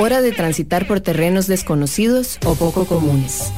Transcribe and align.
Hora 0.00 0.22
de 0.22 0.30
transitar 0.30 0.86
por 0.86 1.00
terrenos 1.00 1.48
desconocidos 1.48 2.38
o 2.46 2.54
poco 2.54 2.84
comunes. 2.84 3.52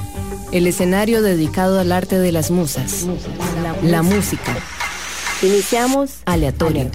El 0.52 0.66
escenario 0.66 1.20
dedicado 1.20 1.78
al 1.78 1.92
arte 1.92 2.18
de 2.18 2.32
las 2.32 2.50
musas, 2.50 3.06
la 3.82 4.00
música. 4.00 4.56
Iniciamos 5.42 6.22
Aleatorio. 6.24 6.90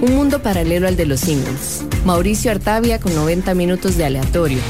Un 0.00 0.14
mundo 0.14 0.40
paralelo 0.40 0.86
al 0.86 0.94
de 0.96 1.04
los 1.04 1.18
singles. 1.18 1.84
Mauricio 2.04 2.52
Artavia 2.52 3.00
con 3.00 3.12
90 3.16 3.54
minutos 3.54 3.96
de 3.96 4.04
aleatorio. 4.04 4.60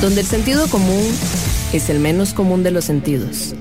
Donde 0.00 0.22
el 0.22 0.26
sentido 0.26 0.66
común 0.66 1.06
es 1.72 1.90
el 1.90 2.00
menos 2.00 2.34
común 2.34 2.64
de 2.64 2.72
los 2.72 2.84
sentidos. 2.84 3.54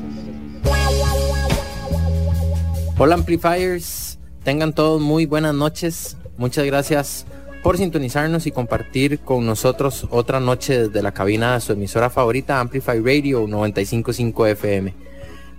Hola 2.98 3.14
Amplifiers, 3.14 4.18
tengan 4.44 4.74
todos 4.74 5.00
muy 5.00 5.28
buenas 5.28 5.54
noches. 5.54 6.18
Muchas 6.40 6.66
gracias 6.66 7.28
por 7.68 7.78
sintonizarnos 7.78 8.48
y 8.48 8.54
compartir 8.54 9.20
con 9.20 9.46
nosotros 9.46 10.08
otra 10.10 10.40
noche 10.40 10.88
desde 10.88 11.02
la 11.02 11.12
cabina 11.12 11.56
de 11.56 11.60
su 11.60 11.74
emisora 11.74 12.10
favorita 12.10 12.62
Amplify 12.62 13.00
Radio 13.00 13.46
955 13.46 14.46
FM. 14.46 14.94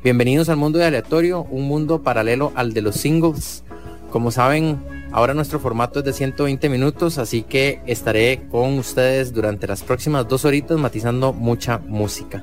Bienvenidos 0.02 0.48
al 0.48 0.56
mundo 0.56 0.78
de 0.78 0.86
aleatorio, 0.86 1.42
un 1.50 1.68
mundo 1.68 2.02
paralelo 2.02 2.50
al 2.54 2.72
de 2.72 2.80
los 2.80 2.94
singles. 2.94 3.62
Como 4.10 4.30
saben, 4.30 4.82
ahora 5.12 5.34
nuestro 5.34 5.60
formato 5.60 5.98
es 5.98 6.06
de 6.06 6.14
120 6.14 6.70
minutos, 6.70 7.18
así 7.18 7.42
que 7.42 7.82
estaré 7.84 8.48
con 8.50 8.78
ustedes 8.78 9.34
durante 9.34 9.66
las 9.66 9.82
próximas 9.82 10.27
dos 10.27 10.46
horitas 10.46 10.78
matizando 10.78 11.34
mucha 11.34 11.77
música. 11.77 12.42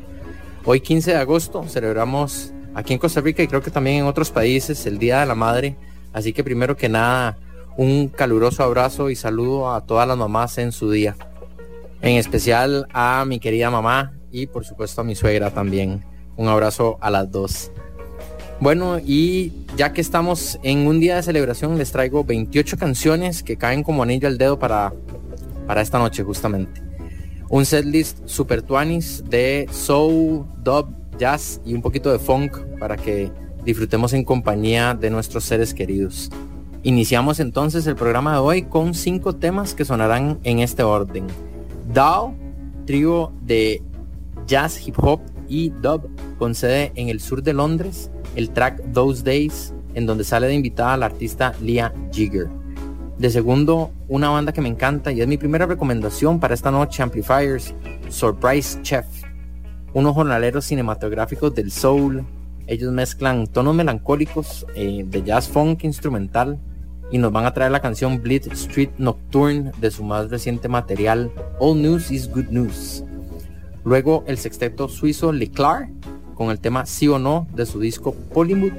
Hoy 0.64 0.80
15 0.80 1.10
de 1.10 1.18
agosto 1.18 1.64
celebramos 1.68 2.54
aquí 2.76 2.94
en 2.94 3.00
Costa 3.00 3.20
Rica 3.20 3.42
y 3.42 3.48
creo 3.48 3.64
que 3.64 3.72
también 3.72 3.96
en 3.96 4.06
otros 4.06 4.30
países 4.30 4.86
el 4.86 5.00
Día 5.00 5.22
de 5.22 5.26
la 5.26 5.34
Madre, 5.34 5.76
así 6.14 6.34
que 6.34 6.44
primero 6.44 6.78
que 6.78 6.88
nada 6.88 7.40
un 7.78 8.08
caluroso 8.08 8.64
abrazo 8.64 9.10
y 9.10 9.16
saludo 9.16 9.74
a 9.74 9.82
todas 9.86 10.08
las 10.08 10.18
mamás 10.18 10.58
en 10.58 10.72
su 10.72 10.92
día. 10.92 11.16
En 12.02 12.18
especial 12.18 12.88
a 12.94 13.26
mi 13.26 13.40
querida 13.40 13.70
mamá 13.70 14.14
y 14.32 14.48
por 14.48 14.66
supuesto 14.66 15.02
a 15.02 15.04
mi 15.04 15.16
suegra 15.16 15.52
también. 15.52 16.04
Un 16.38 16.48
abrazo 16.48 16.98
a 17.02 17.10
las 17.10 17.32
dos. 17.32 17.72
Bueno, 18.60 19.00
y 19.00 19.52
ya 19.76 19.92
que 19.92 20.02
estamos 20.02 20.60
en 20.64 20.88
un 20.88 21.00
día 21.00 21.18
de 21.18 21.24
celebración, 21.24 21.78
les 21.78 21.92
traigo 21.92 22.24
28 22.24 22.78
canciones 22.78 23.44
que 23.44 23.58
caen 23.58 23.84
como 23.84 24.04
anillo 24.04 24.28
al 24.28 24.38
dedo 24.38 24.58
para, 24.58 24.94
para 25.68 25.82
esta 25.82 26.00
noche 26.00 26.24
justamente. 26.24 26.82
Un 27.50 27.66
setlist 27.66 28.20
super 28.26 28.62
tuanis 28.62 29.24
de 29.30 29.68
soul, 29.72 30.46
dub, 30.64 30.88
jazz 31.18 31.62
y 31.66 31.74
un 31.74 31.82
poquito 31.82 32.12
de 32.12 32.20
funk 32.20 32.58
para 32.80 32.96
que 32.96 33.32
disfrutemos 33.64 34.14
en 34.14 34.24
compañía 34.24 34.94
de 34.94 35.10
nuestros 35.10 35.44
seres 35.44 35.74
queridos. 35.74 36.30
Iniciamos 36.86 37.40
entonces 37.40 37.88
el 37.88 37.96
programa 37.96 38.34
de 38.34 38.38
hoy 38.38 38.62
con 38.62 38.94
cinco 38.94 39.34
temas 39.34 39.74
que 39.74 39.86
sonarán 39.86 40.38
en 40.44 40.60
este 40.60 40.84
orden. 40.84 41.26
Dao, 41.92 42.36
trío 42.86 43.32
de 43.42 43.82
jazz, 44.46 44.88
hip 44.88 44.94
hop 45.00 45.20
y 45.50 45.72
dub 45.82 46.08
con 46.38 46.54
sede 46.54 46.92
en 46.94 47.10
el 47.10 47.22
sur 47.22 47.42
de 47.42 47.54
Londres, 47.54 48.12
el 48.36 48.52
track 48.52 48.84
Those 48.94 49.24
Days, 49.24 49.74
en 49.96 50.06
donde 50.06 50.24
sale 50.24 50.46
de 50.46 50.54
invitada 50.54 50.96
la 50.96 51.08
artista 51.08 51.56
Leah 51.60 51.92
Jigger. 52.12 52.50
De 53.18 53.32
segundo, 53.32 53.90
una 54.08 54.30
banda 54.30 54.54
que 54.54 54.62
me 54.62 54.70
encanta 54.70 55.12
y 55.12 55.22
es 55.22 55.28
mi 55.28 55.38
primera 55.38 55.66
recomendación 55.66 56.40
para 56.40 56.54
esta 56.54 56.70
noche, 56.70 57.02
Amplifiers, 57.02 57.74
Surprise 58.10 58.80
Chef, 58.84 59.08
unos 59.96 60.14
jornaleros 60.14 60.66
cinematográficos 60.66 61.56
del 61.56 61.72
soul. 61.72 62.24
Ellos 62.68 62.92
mezclan 62.92 63.48
tonos 63.48 63.74
melancólicos 63.74 64.68
eh, 64.76 65.04
de 65.04 65.24
jazz 65.24 65.48
funk 65.50 65.84
instrumental 65.84 66.60
y 67.12 67.18
nos 67.18 67.32
van 67.32 67.46
a 67.46 67.54
traer 67.54 67.72
la 67.72 67.82
canción 67.82 68.22
Bleed 68.22 68.52
Street 68.54 68.90
Nocturne 68.98 69.72
de 69.80 69.92
su 69.92 70.04
más 70.04 70.30
reciente 70.30 70.68
material 70.68 71.32
All 71.60 71.82
News 71.82 72.12
is 72.12 72.30
Good 72.30 72.50
News. 72.50 73.04
Luego 73.84 74.24
el 74.28 74.38
sexteto 74.38 74.88
suizo 74.88 75.32
Leclerc 75.32 75.90
con 76.34 76.50
el 76.50 76.60
tema 76.60 76.86
Sí 76.86 77.08
o 77.08 77.20
No 77.20 77.48
de 77.54 77.66
su 77.66 77.80
disco 77.80 78.14
Polymood. 78.34 78.74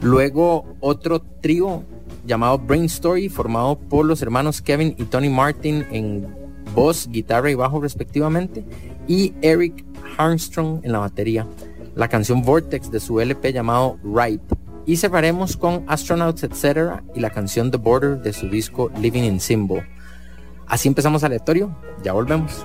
Luego 0.00 0.64
otro 0.80 1.20
trío 1.20 1.82
llamado 2.26 2.58
Brain 2.58 2.84
Story 2.84 3.28
formado 3.28 3.78
por 3.78 4.06
los 4.06 4.22
hermanos 4.22 4.62
Kevin 4.62 4.94
y 4.98 5.04
Tony 5.04 5.28
Martin 5.28 5.86
en 5.90 6.26
voz, 6.74 7.08
guitarra 7.08 7.50
y 7.50 7.54
bajo 7.54 7.80
respectivamente 7.80 8.64
y 9.06 9.34
Eric 9.42 9.84
Armstrong 10.16 10.80
en 10.82 10.92
la 10.92 10.98
batería. 10.98 11.46
La 11.94 12.08
canción 12.08 12.42
Vortex 12.42 12.90
de 12.90 13.00
su 13.00 13.20
LP 13.20 13.52
llamado 13.52 13.98
Ripe 14.04 14.54
y 14.88 14.96
cerraremos 14.96 15.58
con 15.58 15.84
Astronauts 15.86 16.44
Etc. 16.44 17.02
y 17.14 17.20
la 17.20 17.28
canción 17.28 17.70
The 17.70 17.76
Border 17.76 18.22
de 18.22 18.32
su 18.32 18.48
disco 18.48 18.90
Living 18.98 19.22
in 19.22 19.38
Symbol. 19.38 19.86
Así 20.66 20.88
empezamos 20.88 21.22
aleatorio, 21.22 21.76
ya 22.02 22.14
volvemos. 22.14 22.64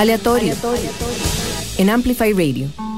Aleatorio. 0.00 0.54
En 1.76 1.90
Amplify 1.90 2.32
Radio. 2.32 2.89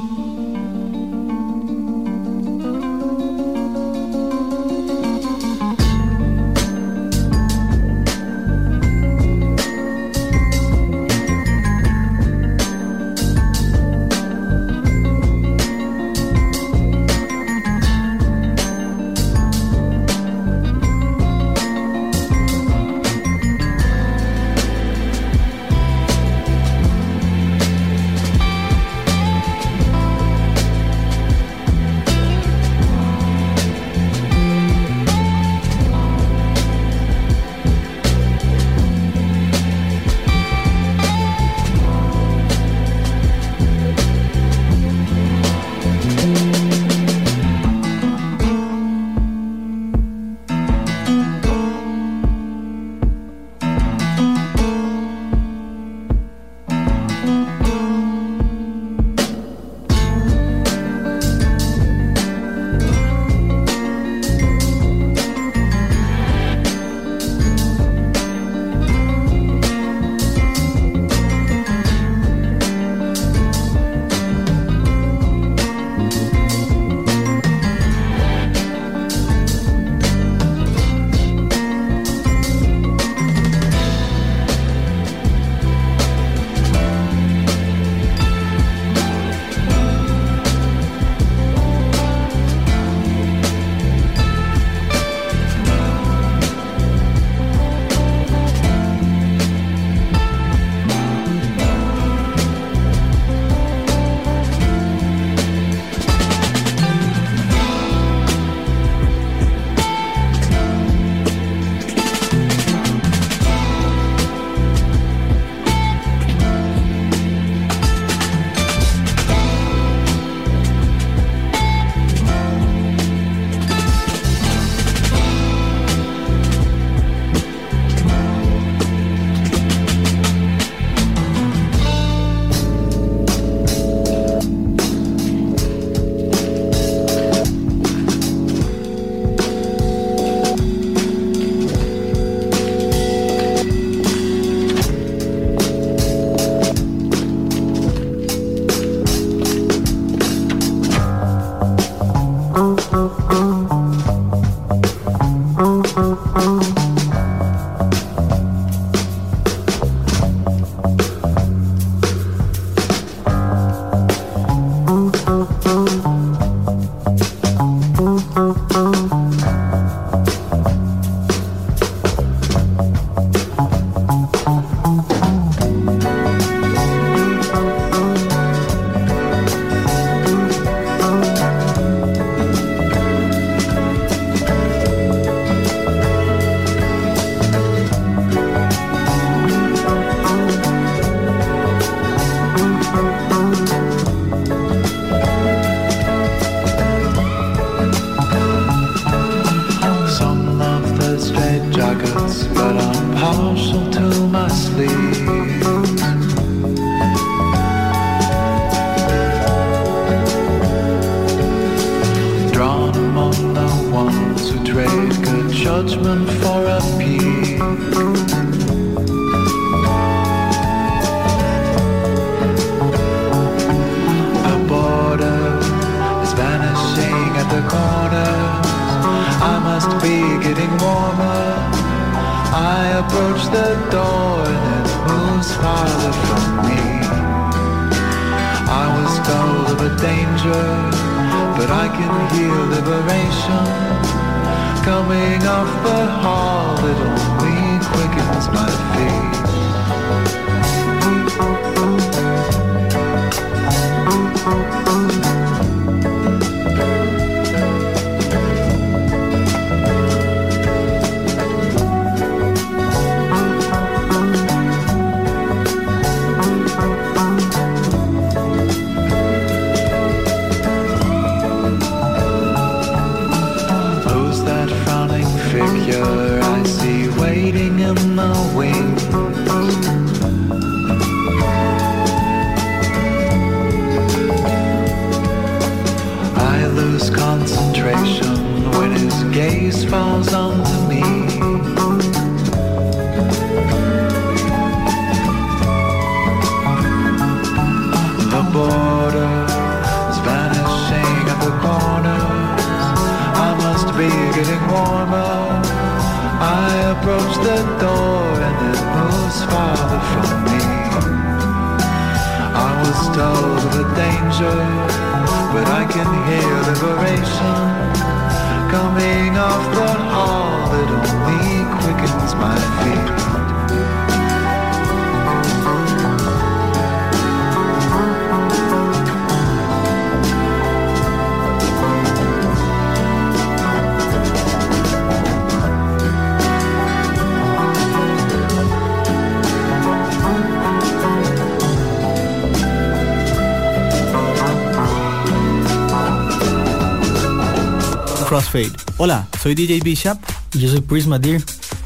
Soy 349.43 349.57
DJ 349.57 349.81
Bishop 349.81 350.19
y 350.55 350.61
yo 350.61 350.69
soy 350.69 350.81
Prisma 350.81 351.19
Deer. 351.19 351.43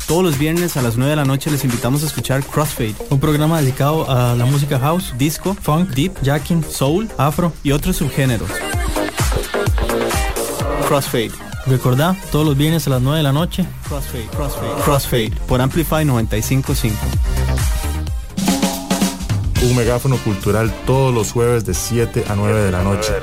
Todos 0.07 0.23
los 0.23 0.39
viernes 0.39 0.77
a 0.77 0.83
las 0.83 0.97
9 0.97 1.11
de 1.11 1.17
la 1.17 1.25
noche 1.25 1.51
les 1.51 1.65
invitamos 1.65 2.03
a 2.03 2.07
escuchar 2.07 2.45
Crossfade, 2.45 2.95
un 3.09 3.19
programa 3.19 3.61
dedicado 3.61 4.09
a 4.11 4.35
la 4.35 4.45
música 4.45 4.79
house, 4.79 5.15
disco, 5.17 5.55
funk, 5.55 5.89
deep, 5.91 6.13
jacking, 6.23 6.63
soul, 6.63 7.09
afro 7.17 7.55
y 7.65 7.73
otros 7.73 7.97
subgéneros. 7.97 8.51
Crossfade. 10.87 11.33
Recordá, 11.67 12.15
todos 12.31 12.45
los 12.45 12.57
viernes 12.57 12.87
a 12.87 12.91
las 12.91 13.01
9 13.01 13.17
de 13.17 13.23
la 13.23 13.33
noche. 13.33 13.65
Crossfade, 13.89 14.27
Crossfade, 14.27 14.83
Crossfade 14.85 15.33
por 15.49 15.61
Amplify 15.63 16.05
955. 16.05 16.97
Un 19.63 19.77
megáfono 19.77 20.19
cultural 20.19 20.73
todos 20.85 21.13
los 21.15 21.33
jueves 21.33 21.65
de 21.65 21.73
7 21.73 22.27
a 22.29 22.35
9 22.37 22.65
de 22.65 22.71
la 22.71 22.83
noche 22.85 23.15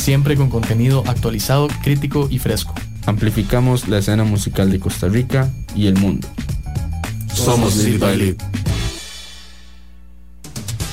siempre 0.00 0.34
con 0.34 0.48
contenido 0.48 1.04
actualizado, 1.06 1.68
crítico 1.82 2.26
y 2.30 2.38
fresco. 2.38 2.74
Amplificamos 3.10 3.88
la 3.88 3.98
escena 3.98 4.22
musical 4.22 4.70
de 4.70 4.78
Costa 4.78 5.08
Rica 5.08 5.50
y 5.74 5.88
el 5.88 5.96
mundo. 5.98 6.28
Somos 7.34 7.74
Lead 7.74 7.98
by 7.98 8.16
Lead. 8.16 8.36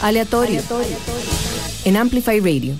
Aleatorio. 0.01 0.59
En 1.85 1.95
Amplify 1.95 2.39
Radio. 2.39 2.73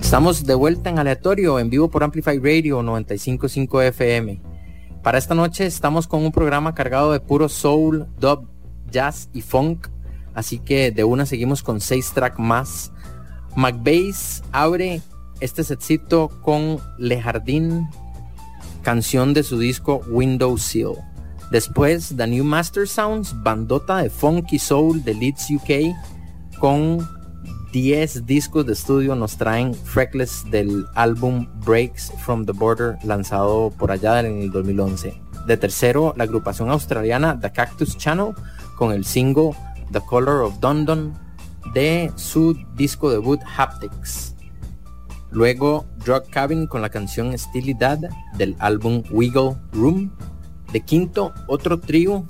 Estamos 0.00 0.46
de 0.46 0.54
vuelta 0.54 0.90
en 0.90 1.00
aleatorio, 1.00 1.58
en 1.58 1.70
vivo 1.70 1.90
por 1.90 2.04
Amplify 2.04 2.38
Radio 2.38 2.80
955 2.80 3.82
FM. 3.82 4.40
Para 5.02 5.18
esta 5.18 5.34
noche 5.34 5.66
estamos 5.66 6.06
con 6.06 6.24
un 6.24 6.30
programa 6.30 6.72
cargado 6.72 7.10
de 7.10 7.18
puro 7.18 7.48
soul, 7.48 8.06
dub, 8.20 8.46
jazz 8.92 9.28
y 9.32 9.42
funk 9.42 9.88
Así 10.34 10.60
que 10.60 10.92
de 10.92 11.02
una 11.02 11.26
seguimos 11.26 11.64
con 11.64 11.80
seis 11.80 12.12
tracks 12.12 12.38
más. 12.38 12.92
McBase 13.56 14.44
abre 14.52 15.02
este 15.42 15.64
setcito 15.64 16.28
con 16.42 16.78
Le 16.98 17.20
Jardín, 17.20 17.88
canción 18.82 19.34
de 19.34 19.42
su 19.42 19.58
disco 19.58 20.00
Window 20.08 20.56
Seal. 20.56 20.94
Después, 21.50 22.14
The 22.16 22.26
New 22.26 22.44
Master 22.44 22.88
Sounds, 22.88 23.34
bandota 23.42 23.98
de 23.98 24.08
funky 24.08 24.58
soul 24.58 25.04
de 25.04 25.14
Leeds 25.14 25.50
UK, 25.50 26.58
con 26.58 27.06
10 27.72 28.26
discos 28.26 28.66
de 28.66 28.74
estudio 28.74 29.14
nos 29.14 29.36
traen 29.36 29.74
Freckless 29.74 30.44
del 30.50 30.86
álbum 30.94 31.48
Breaks 31.64 32.12
from 32.24 32.44
the 32.44 32.52
Border, 32.52 32.98
lanzado 33.02 33.70
por 33.70 33.90
allá 33.90 34.20
en 34.20 34.42
el 34.42 34.50
2011. 34.50 35.20
De 35.46 35.56
tercero, 35.56 36.12
la 36.16 36.24
agrupación 36.24 36.70
australiana 36.70 37.40
The 37.40 37.50
Cactus 37.50 37.96
Channel, 37.96 38.34
con 38.76 38.92
el 38.92 39.04
single 39.04 39.50
The 39.90 40.00
Color 40.00 40.42
of 40.42 40.60
Dundon 40.60 41.14
de 41.74 42.12
su 42.16 42.54
disco 42.76 43.10
debut 43.10 43.40
Haptics. 43.56 44.34
Luego 45.32 45.86
Drug 46.04 46.28
Cabin 46.30 46.66
con 46.66 46.82
la 46.82 46.90
canción 46.90 47.36
Steely 47.36 47.72
Dad 47.72 48.00
del 48.36 48.54
álbum 48.58 49.02
Wiggle 49.10 49.56
Room. 49.72 50.10
De 50.72 50.80
quinto, 50.82 51.32
otro 51.48 51.80
trío 51.80 52.24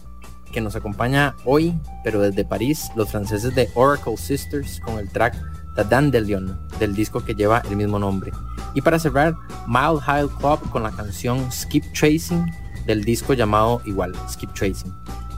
que 0.53 0.61
nos 0.61 0.77
acompaña 0.77 1.35
hoy, 1.45 1.75
pero 2.05 2.21
desde 2.21 2.45
París, 2.45 2.91
los 2.95 3.11
franceses 3.11 3.55
de 3.57 3.69
Oracle 3.75 4.17
Sisters 4.17 4.81
con 4.81 4.99
el 4.99 5.11
track 5.11 5.35
The 5.75 5.85
Dandelion 5.85 6.57
del 6.79 6.95
disco 6.95 7.25
que 7.25 7.35
lleva 7.35 7.63
el 7.69 7.77
mismo 7.77 7.99
nombre. 7.99 8.31
Y 8.75 8.83
para 8.83 9.01
cerrar, 9.01 9.35
Mile 9.67 10.01
High 10.01 10.29
Club 10.39 10.71
con 10.71 10.85
la 10.85 10.91
canción 10.93 11.51
Skip 11.51 11.85
Tracing 11.93 12.47
del 12.87 13.05
disco 13.05 13.35
llamado 13.35 13.83
igual, 13.85 14.15
Skip 14.29 14.53
Tracing. 14.53 14.95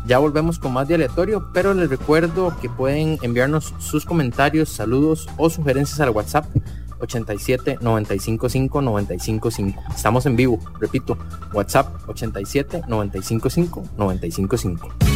Ya 0.06 0.18
volvemos 0.18 0.58
con 0.58 0.74
más 0.74 0.86
de 0.86 0.96
aleatorio, 0.96 1.50
pero 1.54 1.72
les 1.72 1.88
recuerdo 1.88 2.54
que 2.60 2.68
pueden 2.68 3.18
enviarnos 3.22 3.72
sus 3.78 4.04
comentarios, 4.04 4.68
saludos 4.68 5.26
o 5.38 5.48
sugerencias 5.48 5.98
al 6.00 6.10
WhatsApp 6.10 6.44
87 7.04 7.78
955 7.80 8.82
955. 8.82 9.74
Estamos 9.94 10.26
en 10.26 10.36
vivo, 10.36 10.58
repito, 10.80 11.16
WhatsApp 11.52 12.08
87 12.08 12.82
955 12.88 13.82
955. 13.96 15.13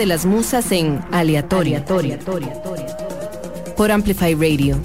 De 0.00 0.06
las 0.06 0.24
musas 0.24 0.72
en 0.72 1.04
Aleatoria. 1.12 1.84
Por 3.76 3.92
Amplify 3.92 4.34
Radio. 4.34 4.80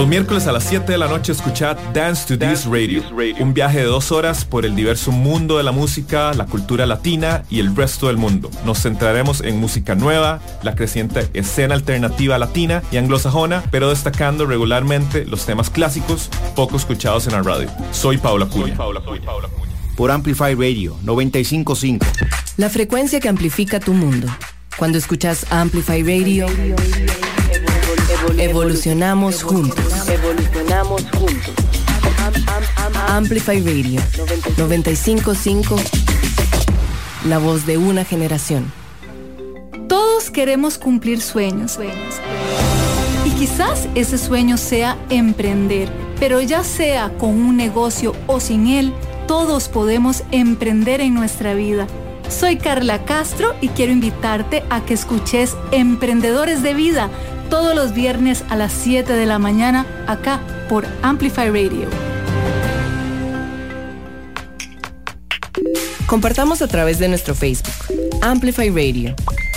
Los 0.00 0.08
miércoles 0.08 0.46
a 0.46 0.52
las 0.52 0.64
7 0.64 0.92
de 0.92 0.96
la 0.96 1.08
noche 1.08 1.30
escuchad 1.30 1.76
Dance 1.92 2.26
to 2.26 2.38
This 2.38 2.64
Radio, 2.64 3.02
un 3.38 3.52
viaje 3.52 3.80
de 3.80 3.84
dos 3.84 4.12
horas 4.12 4.46
por 4.46 4.64
el 4.64 4.74
diverso 4.74 5.12
mundo 5.12 5.58
de 5.58 5.62
la 5.62 5.72
música, 5.72 6.32
la 6.32 6.46
cultura 6.46 6.86
latina 6.86 7.42
y 7.50 7.60
el 7.60 7.76
resto 7.76 8.06
del 8.06 8.16
mundo. 8.16 8.50
Nos 8.64 8.80
centraremos 8.80 9.42
en 9.42 9.60
música 9.60 9.94
nueva, 9.94 10.40
la 10.62 10.74
creciente 10.74 11.28
escena 11.34 11.74
alternativa 11.74 12.38
latina 12.38 12.82
y 12.90 12.96
anglosajona, 12.96 13.62
pero 13.70 13.90
destacando 13.90 14.46
regularmente 14.46 15.26
los 15.26 15.44
temas 15.44 15.68
clásicos 15.68 16.30
poco 16.56 16.78
escuchados 16.78 17.26
en 17.26 17.34
la 17.34 17.42
radio. 17.42 17.68
Soy 17.92 18.16
Paula 18.16 18.46
Curia. 18.46 18.78
Por 19.98 20.10
Amplify 20.10 20.54
Radio 20.54 20.96
955. 21.02 22.06
La 22.56 22.70
frecuencia 22.70 23.20
que 23.20 23.28
amplifica 23.28 23.80
tu 23.80 23.92
mundo. 23.92 24.28
Cuando 24.78 24.96
escuchas 24.96 25.44
Amplify 25.50 26.02
Radio, 26.02 26.46
evolucionamos 28.38 29.42
juntos. 29.42 30.08
Evolucionamos 30.08 31.02
juntos. 31.10 31.54
Amplify 33.08 33.60
Radio 33.60 34.00
955. 34.56 35.76
La 37.28 37.38
voz 37.38 37.66
de 37.66 37.78
una 37.78 38.04
generación. 38.04 38.72
Todos 39.88 40.30
queremos 40.30 40.78
cumplir 40.78 41.20
sueños. 41.20 41.78
Y 43.24 43.30
quizás 43.30 43.88
ese 43.94 44.18
sueño 44.18 44.56
sea 44.56 44.96
emprender, 45.10 45.90
pero 46.18 46.40
ya 46.40 46.64
sea 46.64 47.10
con 47.18 47.30
un 47.30 47.56
negocio 47.56 48.14
o 48.26 48.40
sin 48.40 48.68
él, 48.68 48.92
todos 49.26 49.68
podemos 49.68 50.22
emprender 50.30 51.00
en 51.00 51.14
nuestra 51.14 51.54
vida. 51.54 51.86
Soy 52.28 52.56
Carla 52.56 53.04
Castro 53.04 53.54
y 53.60 53.68
quiero 53.68 53.92
invitarte 53.92 54.62
a 54.70 54.84
que 54.84 54.94
escuches 54.94 55.56
Emprendedores 55.72 56.62
de 56.62 56.74
Vida 56.74 57.10
todos 57.50 57.74
los 57.74 57.92
viernes 57.92 58.44
a 58.48 58.56
las 58.56 58.72
7 58.72 59.12
de 59.12 59.26
la 59.26 59.38
mañana 59.38 59.84
acá 60.06 60.40
por 60.68 60.86
Amplify 61.02 61.48
Radio. 61.48 61.88
Compartamos 66.06 66.62
a 66.62 66.68
través 66.68 66.98
de 66.98 67.08
nuestro 67.08 67.34
Facebook, 67.34 67.74
Amplify 68.22 68.70
Radio. 68.70 69.14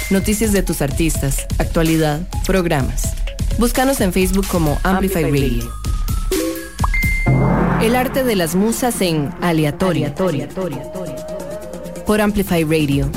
Noticias 0.10 0.52
de 0.52 0.64
tus 0.64 0.82
artistas, 0.82 1.48
actualidad, 1.60 2.28
programas. 2.46 3.14
Búscanos 3.58 4.02
en 4.02 4.12
Facebook 4.12 4.48
como 4.48 4.78
Amplify 4.84 5.24
Radio. 5.24 5.72
El 7.82 7.96
arte 7.96 8.24
de 8.24 8.36
las 8.36 8.56
musas 8.56 9.02
en 9.02 9.32
aleatorio. 9.42 10.14
Por 12.06 12.22
Amplify 12.22 12.64
Radio. 12.64 13.10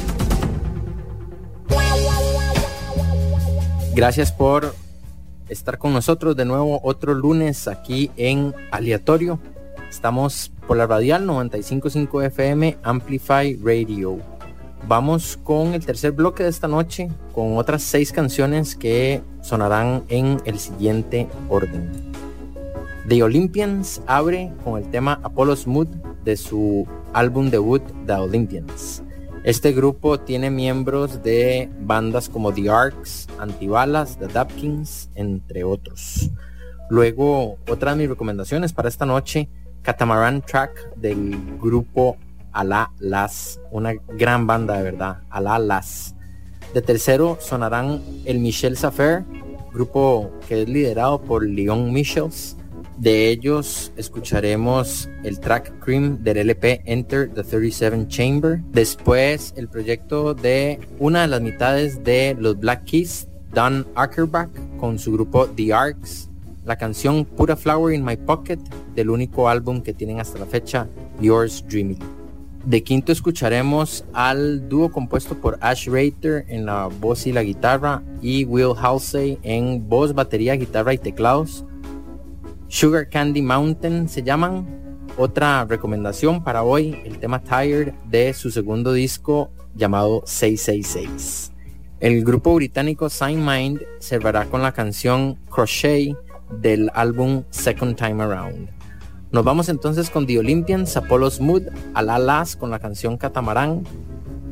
Gracias 3.96 4.30
por 4.30 4.74
estar 5.48 5.78
con 5.78 5.94
nosotros 5.94 6.36
de 6.36 6.44
nuevo 6.44 6.80
otro 6.82 7.14
lunes 7.14 7.66
aquí 7.66 8.10
en 8.18 8.54
Aleatorio. 8.70 9.38
Estamos 9.88 10.52
por 10.66 10.76
la 10.76 10.86
radial 10.86 11.24
955 11.24 12.20
FM 12.20 12.76
Amplify 12.82 13.58
Radio. 13.64 14.18
Vamos 14.86 15.38
con 15.42 15.72
el 15.72 15.86
tercer 15.86 16.12
bloque 16.12 16.42
de 16.42 16.50
esta 16.50 16.68
noche 16.68 17.08
con 17.34 17.56
otras 17.56 17.82
seis 17.84 18.12
canciones 18.12 18.76
que 18.76 19.22
sonarán 19.40 20.04
en 20.08 20.42
el 20.44 20.58
siguiente 20.58 21.26
orden. 21.48 21.90
The 23.08 23.22
Olympians 23.22 24.02
abre 24.06 24.52
con 24.62 24.76
el 24.76 24.90
tema 24.90 25.20
Apollo's 25.22 25.66
Mood 25.66 25.88
de 26.22 26.36
su 26.36 26.86
álbum 27.14 27.48
debut 27.48 27.82
The 28.04 28.12
Olympians. 28.12 29.05
Este 29.46 29.70
grupo 29.70 30.18
tiene 30.18 30.50
miembros 30.50 31.22
de 31.22 31.70
bandas 31.78 32.28
como 32.28 32.52
The 32.52 32.68
Arcs, 32.68 33.28
Antibalas, 33.38 34.18
The 34.18 34.26
Dapkins, 34.26 35.08
entre 35.14 35.62
otros. 35.62 36.30
Luego, 36.90 37.56
otra 37.68 37.92
de 37.92 37.98
mis 37.98 38.08
recomendaciones 38.08 38.72
para 38.72 38.88
esta 38.88 39.06
noche, 39.06 39.48
Catamaran 39.82 40.42
Track 40.42 40.96
del 40.96 41.38
grupo 41.60 42.16
Alá 42.50 42.90
Las, 42.98 43.60
una 43.70 43.92
gran 43.94 44.48
banda 44.48 44.78
de 44.78 44.82
verdad, 44.82 45.18
Alá 45.30 45.60
Las. 45.60 46.16
De 46.74 46.82
tercero 46.82 47.38
sonarán 47.40 48.02
el 48.24 48.40
Michel 48.40 48.76
Safer, 48.76 49.22
grupo 49.72 50.32
que 50.48 50.62
es 50.62 50.68
liderado 50.68 51.22
por 51.22 51.46
Leon 51.46 51.92
Michels. 51.92 52.56
De 52.98 53.28
ellos 53.28 53.92
escucharemos 53.96 55.08
el 55.22 55.38
track 55.38 55.80
Cream 55.80 56.22
del 56.22 56.38
LP 56.38 56.80
Enter 56.86 57.28
the 57.28 57.42
37 57.42 58.08
Chamber. 58.08 58.62
Después 58.72 59.52
el 59.56 59.68
proyecto 59.68 60.32
de 60.32 60.80
una 60.98 61.22
de 61.22 61.28
las 61.28 61.42
mitades 61.42 62.02
de 62.04 62.34
los 62.38 62.58
Black 62.58 62.84
Keys, 62.84 63.28
Don 63.52 63.86
Ackerback, 63.94 64.48
con 64.78 64.98
su 64.98 65.12
grupo 65.12 65.46
The 65.46 65.74
Arcs. 65.74 66.30
La 66.64 66.76
canción 66.76 67.26
Put 67.26 67.50
a 67.50 67.56
Flower 67.56 67.94
in 67.94 68.02
My 68.02 68.16
Pocket 68.16 68.58
del 68.94 69.10
único 69.10 69.48
álbum 69.48 69.82
que 69.82 69.92
tienen 69.92 70.18
hasta 70.18 70.38
la 70.38 70.46
fecha, 70.46 70.88
Yours 71.20 71.64
Dreaming. 71.68 71.98
De 72.64 72.82
quinto 72.82 73.12
escucharemos 73.12 74.04
al 74.12 74.68
dúo 74.68 74.90
compuesto 74.90 75.36
por 75.40 75.56
Ash 75.60 75.86
Rater 75.86 76.44
en 76.48 76.66
la 76.66 76.88
voz 76.88 77.24
y 77.28 77.32
la 77.32 77.44
guitarra 77.44 78.02
y 78.20 78.44
Will 78.44 78.72
Halsey 78.76 79.38
en 79.44 79.88
voz, 79.88 80.14
batería, 80.14 80.56
guitarra 80.56 80.92
y 80.92 80.98
teclados. 80.98 81.64
Sugar 82.68 83.08
Candy 83.08 83.42
Mountain 83.42 84.08
se 84.08 84.22
llaman. 84.22 84.66
Otra 85.16 85.64
recomendación 85.64 86.42
para 86.42 86.62
hoy, 86.62 87.00
el 87.04 87.18
tema 87.18 87.42
Tired 87.42 87.94
de 88.10 88.34
su 88.34 88.50
segundo 88.50 88.92
disco 88.92 89.50
llamado 89.74 90.22
666. 90.26 91.52
El 92.00 92.24
grupo 92.24 92.54
británico 92.54 93.08
Sign 93.08 93.44
Mind 93.44 93.80
cerrará 94.00 94.44
con 94.46 94.62
la 94.62 94.72
canción 94.72 95.38
Crochet 95.48 96.16
del 96.60 96.90
álbum 96.92 97.44
Second 97.50 97.96
Time 97.96 98.22
Around. 98.22 98.68
Nos 99.30 99.44
vamos 99.44 99.68
entonces 99.68 100.10
con 100.10 100.26
The 100.26 100.38
Olympians, 100.40 100.96
Apollo's 100.96 101.40
Mood, 101.40 101.62
Alalas 101.94 102.56
con 102.56 102.70
la 102.70 102.78
canción 102.78 103.16
Catamarán, 103.16 103.84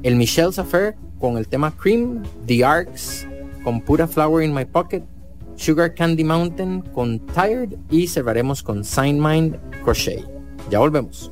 el 0.02 0.16
Michelle's 0.16 0.58
Affair 0.58 0.94
con 1.18 1.36
el 1.36 1.48
tema 1.48 1.76
Cream, 1.76 2.22
The 2.46 2.64
Arcs 2.64 3.26
con 3.64 3.80
Pura 3.80 4.06
Flower 4.06 4.44
in 4.44 4.54
My 4.54 4.64
Pocket, 4.64 5.02
Sugar 5.56 5.94
Candy 5.94 6.24
Mountain 6.24 6.82
con 6.94 7.18
Tired 7.26 7.74
y 7.90 8.06
cerraremos 8.06 8.62
con 8.62 8.84
Sign 8.84 9.22
Mind 9.22 9.58
Crochet. 9.82 10.24
Ya 10.70 10.78
volvemos. 10.78 11.30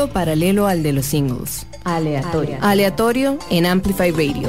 Mundo 0.00 0.12
paralelo 0.14 0.66
al 0.66 0.82
de 0.82 0.92
los 0.92 1.06
singles. 1.06 1.66
Aleatorio. 1.84 2.56
Aleatorio 2.60 3.38
en 3.50 3.66
Amplify 3.66 4.10
Radio. 4.10 4.48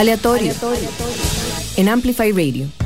Aleatorio. 0.00 0.54
En 1.76 1.90
Amplify 1.90 2.32
Radio. 2.32 2.79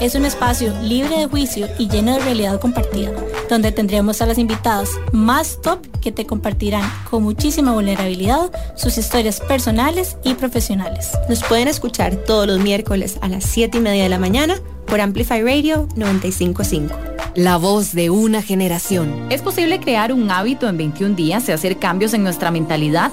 Es 0.00 0.16
un 0.16 0.24
espacio 0.24 0.74
libre 0.82 1.16
de 1.16 1.26
juicio 1.26 1.68
y 1.78 1.88
lleno 1.88 2.14
de 2.14 2.18
realidad 2.18 2.58
compartida, 2.58 3.12
donde 3.48 3.70
tendremos 3.70 4.20
a 4.20 4.26
las 4.26 4.36
invitadas 4.36 4.90
más 5.12 5.60
top 5.62 5.78
que 6.00 6.10
te 6.10 6.26
compartirán 6.26 6.82
con 7.08 7.22
muchísima 7.22 7.70
vulnerabilidad 7.70 8.50
sus 8.74 8.98
historias 8.98 9.40
personales 9.40 10.16
y 10.24 10.34
profesionales. 10.34 11.12
Nos 11.28 11.44
pueden 11.44 11.68
escuchar 11.68 12.16
todos 12.16 12.48
los 12.48 12.58
miércoles 12.58 13.16
a 13.20 13.28
las 13.28 13.44
7 13.44 13.78
y 13.78 13.80
media 13.80 14.02
de 14.02 14.08
la 14.08 14.18
mañana 14.18 14.56
por 14.86 15.00
Amplify 15.00 15.42
Radio 15.42 15.88
955. 15.94 16.92
La 17.36 17.56
voz 17.56 17.92
de 17.92 18.10
una 18.10 18.42
generación. 18.42 19.28
¿Es 19.30 19.40
posible 19.40 19.78
crear 19.78 20.12
un 20.12 20.32
hábito 20.32 20.68
en 20.68 20.78
21 20.78 21.14
días 21.14 21.48
y 21.48 21.52
hacer 21.52 21.78
cambios 21.78 22.12
en 22.12 22.24
nuestra 22.24 22.50
mentalidad? 22.50 23.12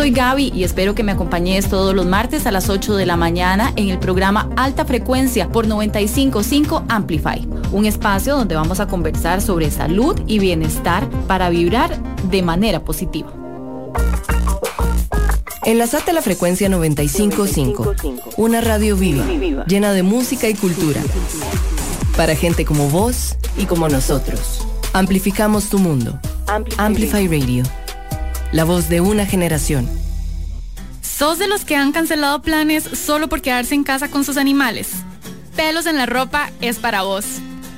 Soy 0.00 0.12
Gaby 0.12 0.50
y 0.54 0.64
espero 0.64 0.94
que 0.94 1.02
me 1.02 1.12
acompañes 1.12 1.68
todos 1.68 1.94
los 1.94 2.06
martes 2.06 2.46
a 2.46 2.50
las 2.50 2.70
8 2.70 2.96
de 2.96 3.04
la 3.04 3.18
mañana 3.18 3.74
en 3.76 3.90
el 3.90 3.98
programa 3.98 4.48
Alta 4.56 4.86
Frecuencia 4.86 5.50
por 5.50 5.66
955 5.66 6.84
Amplify, 6.88 7.46
un 7.70 7.84
espacio 7.84 8.34
donde 8.34 8.54
vamos 8.54 8.80
a 8.80 8.86
conversar 8.86 9.42
sobre 9.42 9.70
salud 9.70 10.18
y 10.26 10.38
bienestar 10.38 11.06
para 11.26 11.50
vibrar 11.50 12.02
de 12.30 12.40
manera 12.40 12.82
positiva. 12.82 13.30
Enlazate 15.66 16.12
a 16.12 16.14
la 16.14 16.22
frecuencia 16.22 16.70
955, 16.70 17.94
una 18.38 18.62
radio 18.62 18.96
viva, 18.96 19.26
llena 19.66 19.92
de 19.92 20.02
música 20.02 20.48
y 20.48 20.54
cultura. 20.54 21.02
Para 22.16 22.34
gente 22.36 22.64
como 22.64 22.88
vos 22.88 23.36
y 23.58 23.66
como 23.66 23.86
nosotros. 23.90 24.66
Amplificamos 24.94 25.68
tu 25.68 25.78
mundo. 25.78 26.18
Amplify 26.78 27.28
Radio. 27.28 27.64
La 28.52 28.64
voz 28.64 28.88
de 28.88 29.00
una 29.00 29.26
generación. 29.26 29.88
¿Sos 31.02 31.38
de 31.38 31.46
los 31.46 31.64
que 31.64 31.76
han 31.76 31.92
cancelado 31.92 32.42
planes 32.42 32.82
solo 32.82 33.28
por 33.28 33.42
quedarse 33.42 33.76
en 33.76 33.84
casa 33.84 34.10
con 34.10 34.24
sus 34.24 34.36
animales? 34.36 34.88
Pelos 35.54 35.86
en 35.86 35.96
la 35.96 36.06
ropa 36.06 36.50
es 36.60 36.78
para 36.78 37.02
vos. 37.02 37.24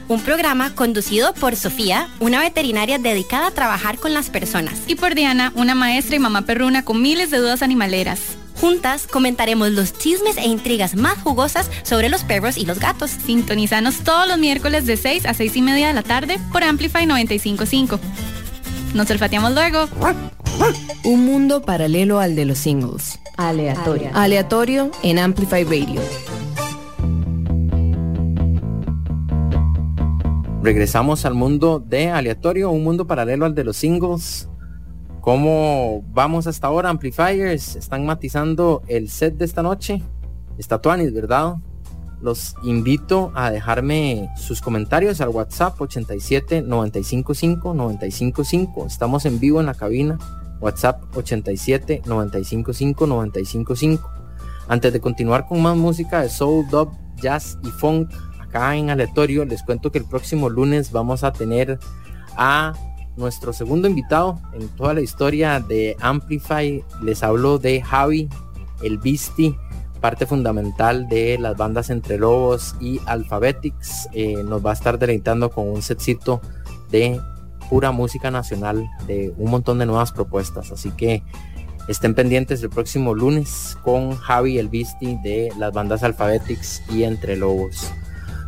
Un 0.09 0.23
programa 0.23 0.75
conducido 0.75 1.35
por 1.35 1.57
Sofía, 1.57 2.09
una 2.21 2.41
veterinaria 2.41 2.99
dedicada 2.99 3.49
a 3.49 3.51
trabajar 3.51 3.99
con 3.99 4.15
las 4.15 4.31
personas. 4.31 4.81
Y 4.87 4.95
por 4.95 5.15
Diana, 5.15 5.53
una 5.57 5.75
maestra 5.75 6.17
y 6.17 6.21
mamá 6.21 6.43
perruna 6.43 6.87
con 6.87 7.03
miles 7.03 7.31
de 7.31 7.37
dudas 7.37 7.61
animaleras. 7.61 8.21
Juntas 8.59 9.07
comentaremos 9.07 9.73
los 9.73 9.99
chismes 9.99 10.39
e 10.39 10.47
intrigas 10.47 10.95
más 10.95 11.19
jugosas 11.19 11.71
sobre 11.83 12.09
los 12.09 12.25
perros 12.25 12.57
y 12.57 12.65
los 12.65 12.79
gatos. 12.79 13.11
Sintonizanos 13.11 13.99
todos 14.05 14.27
los 14.27 14.39
miércoles 14.39 14.87
de 14.87 14.97
6 14.97 15.27
a 15.27 15.35
6 15.35 15.55
y 15.55 15.63
media 15.63 15.89
de 15.89 15.95
la 15.95 16.03
tarde 16.03 16.39
por 16.51 16.65
Amplify 16.65 17.05
955. 17.05 18.01
Nos 18.95 19.11
olfateamos 19.11 19.53
luego. 19.53 19.89
Un 21.05 21.25
mundo 21.25 21.63
paralelo 21.63 22.21
al 22.21 22.37
de 22.37 22.45
los 22.45 22.59
singles. 22.59 23.19
Aleatorio. 23.37 24.11
Aleatorio 24.15 24.91
en 25.03 25.19
Amplify 25.19 25.65
Radio. 25.65 26.01
Regresamos 30.63 31.25
al 31.25 31.35
mundo 31.35 31.81
de 31.81 32.11
aleatorio, 32.11 32.71
un 32.71 32.85
mundo 32.85 33.07
paralelo 33.07 33.47
al 33.47 33.55
de 33.55 33.65
los 33.65 33.77
singles. 33.77 34.49
¿Cómo 35.21 36.05
vamos 36.13 36.47
hasta 36.47 36.69
ahora, 36.69 36.89
Amplifiers? 36.89 37.75
¿Están 37.75 38.07
matizando 38.07 38.83
el 38.87 39.09
set 39.09 39.37
de 39.37 39.45
esta 39.45 39.63
noche? 39.63 40.03
Está 40.59 40.81
Tuanis, 40.81 41.13
¿verdad? 41.13 41.57
Los 42.21 42.55
invito 42.63 43.33
a 43.35 43.51
dejarme 43.51 44.31
sus 44.37 44.61
comentarios 44.61 45.21
al 45.21 45.31
WhatsApp 45.31 45.81
87 45.81 46.63
955 46.63 47.75
955. 47.75 48.87
Estamos 48.87 49.27
en 49.27 49.41
vivo 49.41 49.59
en 49.59 49.67
la 49.67 49.75
cabina. 49.75 50.19
WhatsApp 50.63 51.03
87 51.17 52.03
955 52.07 53.07
955. 53.07 54.11
Antes 54.69 54.93
de 54.93 55.01
continuar 55.01 55.47
con 55.47 55.61
más 55.61 55.77
música 55.77 56.23
de 56.23 56.31
soul, 56.31 56.67
dub, 56.71 56.91
jazz 57.17 57.59
y 57.63 57.69
funk 57.69 58.11
acá 58.41 58.75
en 58.77 58.89
aleatorio, 58.89 59.45
les 59.45 59.63
cuento 59.63 59.93
que 59.93 59.99
el 59.99 60.05
próximo 60.05 60.49
lunes 60.49 60.93
vamos 60.93 61.25
a 61.25 61.33
tener 61.33 61.79
a 62.37 62.73
nuestro 63.17 63.53
segundo 63.53 63.89
invitado 63.89 64.41
en 64.55 64.69
toda 64.69 64.95
la 64.95 65.01
historia 65.01 65.61
de 65.61 65.97
Amplify. 66.01 66.83
Les 67.03 67.23
hablo 67.23 67.59
de 67.59 67.83
Javi, 67.83 68.29
el 68.83 68.99
Beastie, 68.99 69.57
parte 70.01 70.27
fundamental 70.27 71.09
de 71.09 71.39
las 71.39 71.57
bandas 71.57 71.91
Entre 71.91 72.19
Lobos 72.19 72.75
y 72.81 73.01
Alphabetics. 73.07 74.09
Eh, 74.13 74.43
nos 74.45 74.65
va 74.65 74.71
a 74.71 74.75
estar 74.75 74.99
deleitando 74.99 75.51
con 75.51 75.69
un 75.69 75.83
setcito 75.83 76.41
de 76.91 77.21
pura 77.73 77.91
música 77.91 78.31
nacional, 78.31 78.91
de 79.07 79.33
un 79.39 79.51
montón 79.51 79.79
de 79.79 79.87
nuevas 79.87 80.13
propuestas. 80.13 80.71
Así 80.73 80.91
que 80.91 81.23
estén 81.89 82.15
pendientes 82.15 82.63
el 82.63 82.69
próximo 82.69 83.15
lunes 83.15 83.79
con 83.83 84.15
Javi, 84.15 84.59
el 84.59 84.69
Beastie 84.69 85.19
de 85.23 85.51
las 85.57 85.73
bandas 85.73 86.03
Alphabetics 86.03 86.83
y 86.91 87.05
Entre 87.05 87.35
Lobos. 87.35 87.91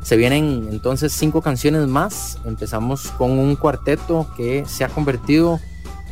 Se 0.03 0.19
vienen 0.19 0.69
entonces 0.71 1.11
cinco 1.15 1.41
canciones 1.41 1.87
más. 1.89 2.39
Empezamos 2.45 3.13
con 3.13 3.39
un 3.39 3.57
cuarteto 3.57 4.27
que 4.37 4.67
se 4.67 4.85
ha 4.85 4.91
convertido 4.91 5.59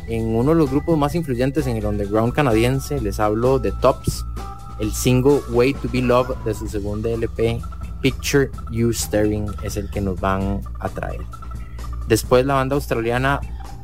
en 0.07 0.35
uno 0.35 0.53
de 0.53 0.57
los 0.57 0.71
grupos 0.71 0.97
más 0.97 1.13
influyentes 1.13 1.67
en 1.67 1.77
el 1.77 1.85
underground 1.85 2.33
canadiense. 2.33 2.99
Les 2.99 3.19
hablo 3.19 3.59
de 3.59 3.73
Tops, 3.73 4.25
el 4.79 4.91
single 4.91 5.39
Way 5.51 5.75
to 5.75 5.87
Be 5.93 6.01
Loved 6.01 6.35
de 6.45 6.55
su 6.55 6.67
segundo 6.67 7.09
LP, 7.09 7.61
Picture 8.01 8.49
You 8.71 8.89
Staring, 8.89 9.51
es 9.61 9.77
el 9.77 9.87
que 9.91 10.01
nos 10.01 10.19
van 10.19 10.61
a 10.79 10.89
traer. 10.89 11.21
Después 12.07 12.45
la 12.45 12.55
banda 12.55 12.75
australiana 12.75 13.39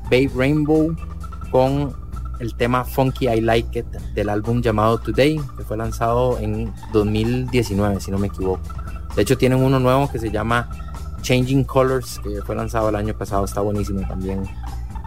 Babe 0.05 0.31
Rainbow 0.35 0.95
con 1.51 1.93
el 2.39 2.55
tema 2.55 2.85
Funky 2.85 3.27
I 3.27 3.41
Like 3.41 3.79
It 3.79 3.85
del 4.13 4.29
álbum 4.29 4.61
llamado 4.61 4.97
Today, 4.97 5.39
que 5.57 5.63
fue 5.63 5.77
lanzado 5.77 6.37
en 6.39 6.73
2019, 6.93 7.99
si 7.99 8.11
no 8.11 8.17
me 8.17 8.27
equivoco. 8.27 8.61
De 9.15 9.21
hecho, 9.21 9.37
tienen 9.37 9.61
uno 9.61 9.79
nuevo 9.79 10.09
que 10.09 10.19
se 10.19 10.31
llama 10.31 10.69
Changing 11.21 11.65
Colors, 11.65 12.19
que 12.19 12.41
fue 12.41 12.55
lanzado 12.55 12.89
el 12.89 12.95
año 12.95 13.13
pasado, 13.13 13.45
está 13.45 13.61
buenísimo 13.61 14.07
también. 14.07 14.43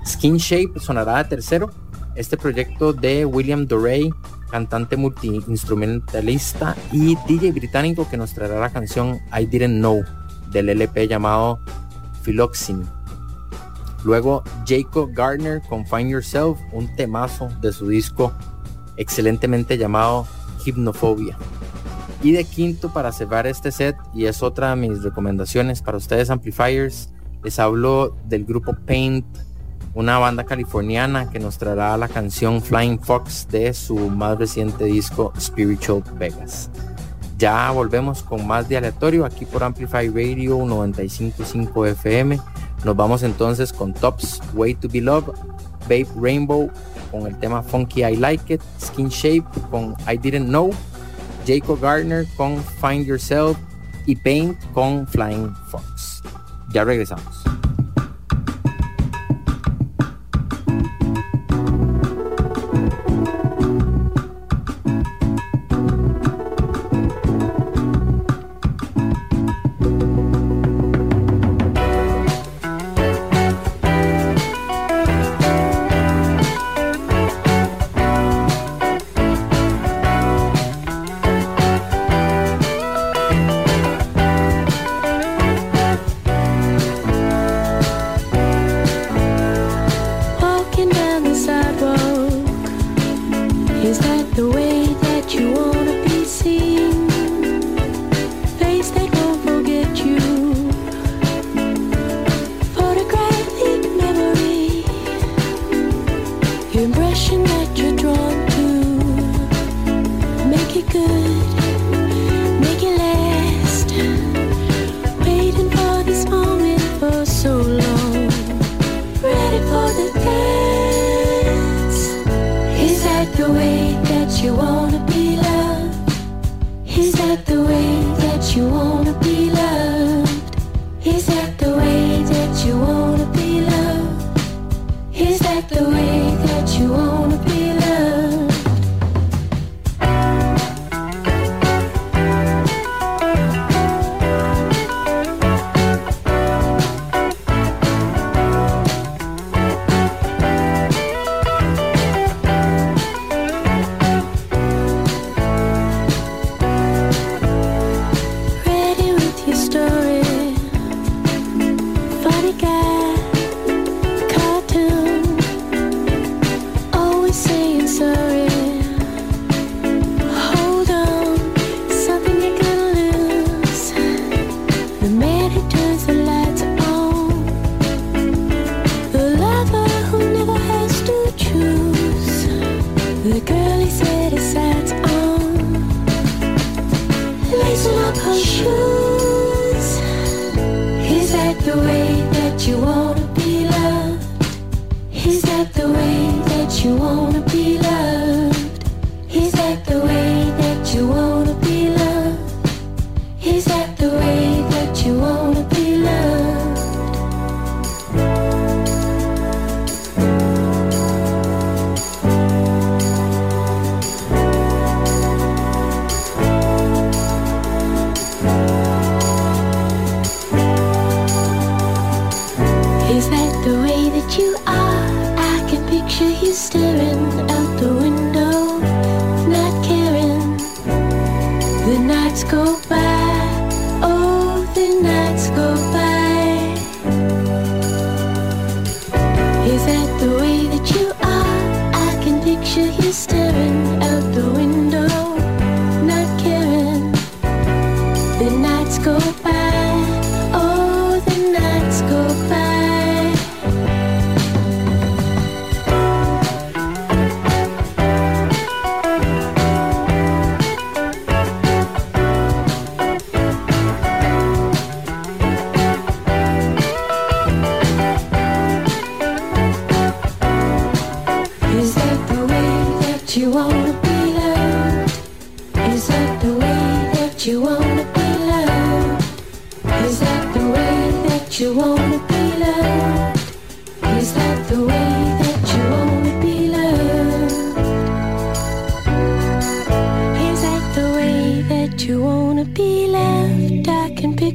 Skin 0.06 0.36
Shape 0.36 0.78
sonará 0.78 1.18
de 1.18 1.24
tercero. 1.24 1.70
Este 2.14 2.36
proyecto 2.36 2.92
de 2.92 3.24
William 3.24 3.66
Dorey, 3.66 4.12
cantante 4.50 4.98
multiinstrumentalista 4.98 6.76
y 6.92 7.16
DJ 7.26 7.52
británico 7.52 8.06
que 8.10 8.18
nos 8.18 8.34
traerá 8.34 8.60
la 8.60 8.70
canción 8.70 9.18
I 9.32 9.46
Didn't 9.46 9.78
Know 9.78 10.04
del 10.50 10.68
LP 10.68 11.08
llamado 11.08 11.58
Philoxene 12.22 12.84
Luego 14.04 14.42
Jacob 14.66 15.10
Gardner 15.12 15.62
con 15.68 15.86
Find 15.86 16.10
Yourself, 16.10 16.58
un 16.72 16.94
temazo 16.96 17.48
de 17.60 17.72
su 17.72 17.88
disco 17.88 18.32
excelentemente 18.96 19.78
llamado 19.78 20.26
Hipnofobia. 20.64 21.36
Y 22.22 22.32
de 22.32 22.44
quinto 22.44 22.92
para 22.92 23.10
cerrar 23.12 23.46
este 23.46 23.72
set, 23.72 23.96
y 24.14 24.26
es 24.26 24.42
otra 24.42 24.70
de 24.70 24.76
mis 24.76 25.02
recomendaciones 25.02 25.82
para 25.82 25.96
ustedes 25.96 26.30
amplifiers, 26.30 27.10
les 27.42 27.58
hablo 27.58 28.16
del 28.26 28.44
grupo 28.44 28.76
Paint, 28.86 29.26
una 29.94 30.18
banda 30.18 30.44
californiana 30.44 31.28
que 31.30 31.40
nos 31.40 31.58
traerá 31.58 31.96
la 31.96 32.08
canción 32.08 32.62
Flying 32.62 33.00
Fox 33.00 33.48
de 33.50 33.74
su 33.74 33.96
más 33.96 34.38
reciente 34.38 34.84
disco 34.84 35.32
Spiritual 35.38 36.02
Vegas. 36.18 36.70
Ya 37.36 37.70
volvemos 37.72 38.22
con 38.22 38.46
más 38.46 38.68
de 38.68 38.76
aleatorio 38.76 39.24
aquí 39.24 39.44
por 39.44 39.64
Amplify 39.64 40.08
Radio 40.08 40.64
955 40.64 41.86
FM. 41.86 42.38
Nos 42.84 42.96
vamos 42.96 43.22
entonces 43.22 43.72
con 43.72 43.94
Tops, 43.94 44.40
Way 44.54 44.74
to 44.74 44.88
Be 44.88 45.00
Loved, 45.00 45.34
Babe 45.82 46.08
Rainbow 46.16 46.70
con 47.10 47.26
el 47.26 47.38
tema 47.38 47.62
Funky 47.62 48.04
I 48.04 48.16
Like 48.16 48.54
It, 48.54 48.62
Skin 48.80 49.08
Shape 49.08 49.44
con 49.70 49.94
I 50.12 50.16
Didn't 50.16 50.48
Know, 50.48 50.72
Jacob 51.46 51.80
Gardner 51.80 52.26
con 52.36 52.62
Find 52.80 53.06
Yourself 53.06 53.56
y 54.06 54.16
Paint 54.16 54.58
con 54.72 55.06
Flying 55.06 55.54
Fox. 55.68 56.22
Ya 56.72 56.84
regresamos. 56.84 57.42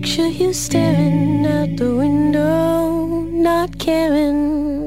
picture 0.07 0.29
you 0.29 0.53
staring 0.53 1.45
out 1.45 1.75
the 1.75 1.93
window, 1.93 3.07
not 3.47 3.77
caring. 3.77 4.85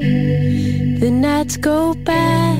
The 0.98 1.10
nights 1.10 1.58
go 1.58 1.92
by, 1.92 2.56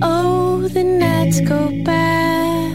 oh, 0.00 0.66
the 0.72 0.82
nights 0.82 1.40
go 1.40 1.60
by. 1.84 2.74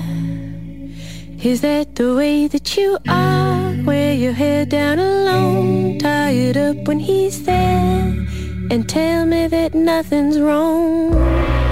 Is 1.42 1.62
that 1.62 1.96
the 1.96 2.16
way 2.16 2.48
that 2.48 2.78
you 2.78 3.00
are? 3.10 3.74
Wear 3.84 4.14
your 4.14 4.34
hair 4.34 4.64
down 4.64 5.00
alone, 5.00 5.98
tired 5.98 6.58
up 6.58 6.88
when 6.88 7.00
he's 7.00 7.46
there, 7.46 8.06
and 8.70 8.88
tell 8.88 9.26
me 9.26 9.48
that 9.48 9.74
nothing's 9.74 10.40
wrong. 10.40 11.65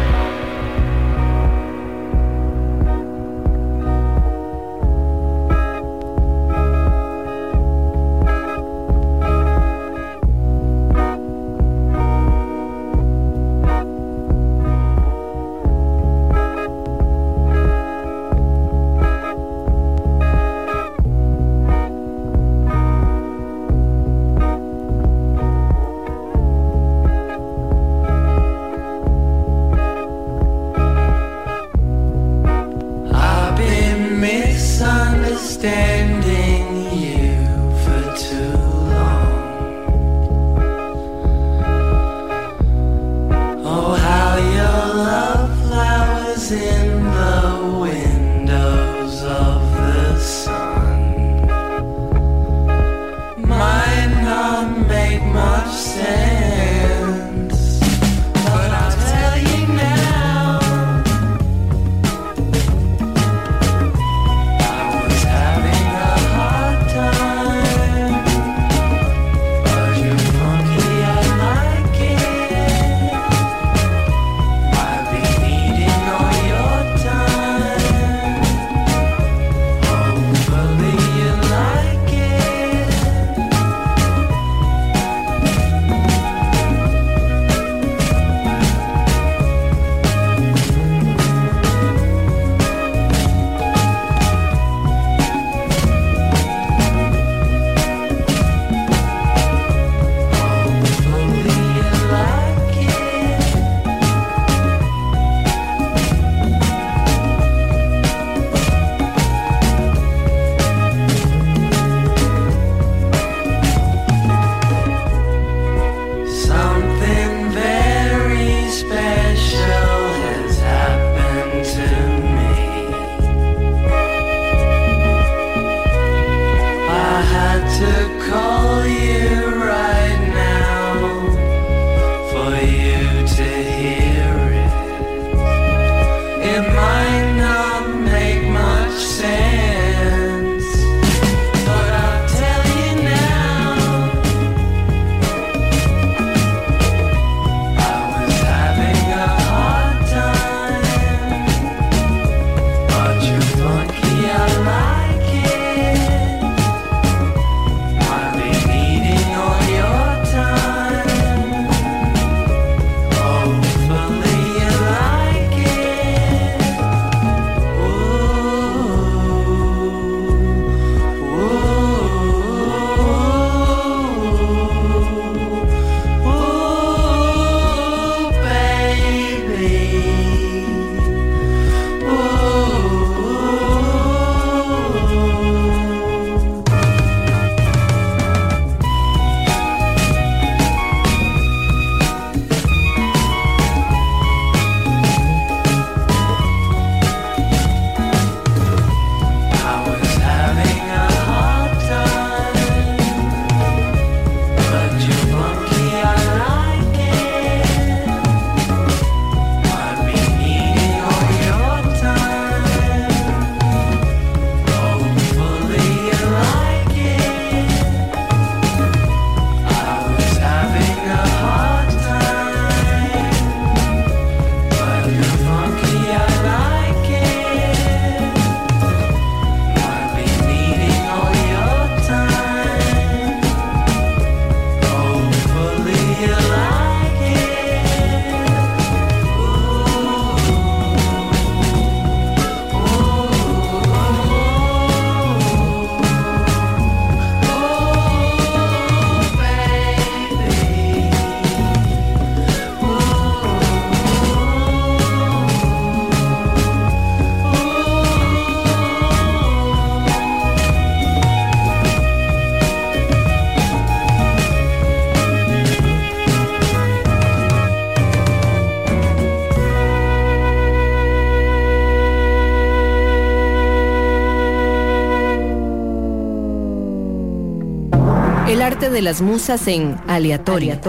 de 278.94 279.02
las 279.02 279.22
musas 279.22 279.68
en 279.68 280.00
Aleatoria. 280.08 280.80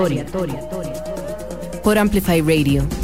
Por 1.82 1.98
Amplify 1.98 2.40
Radio. 2.43 3.03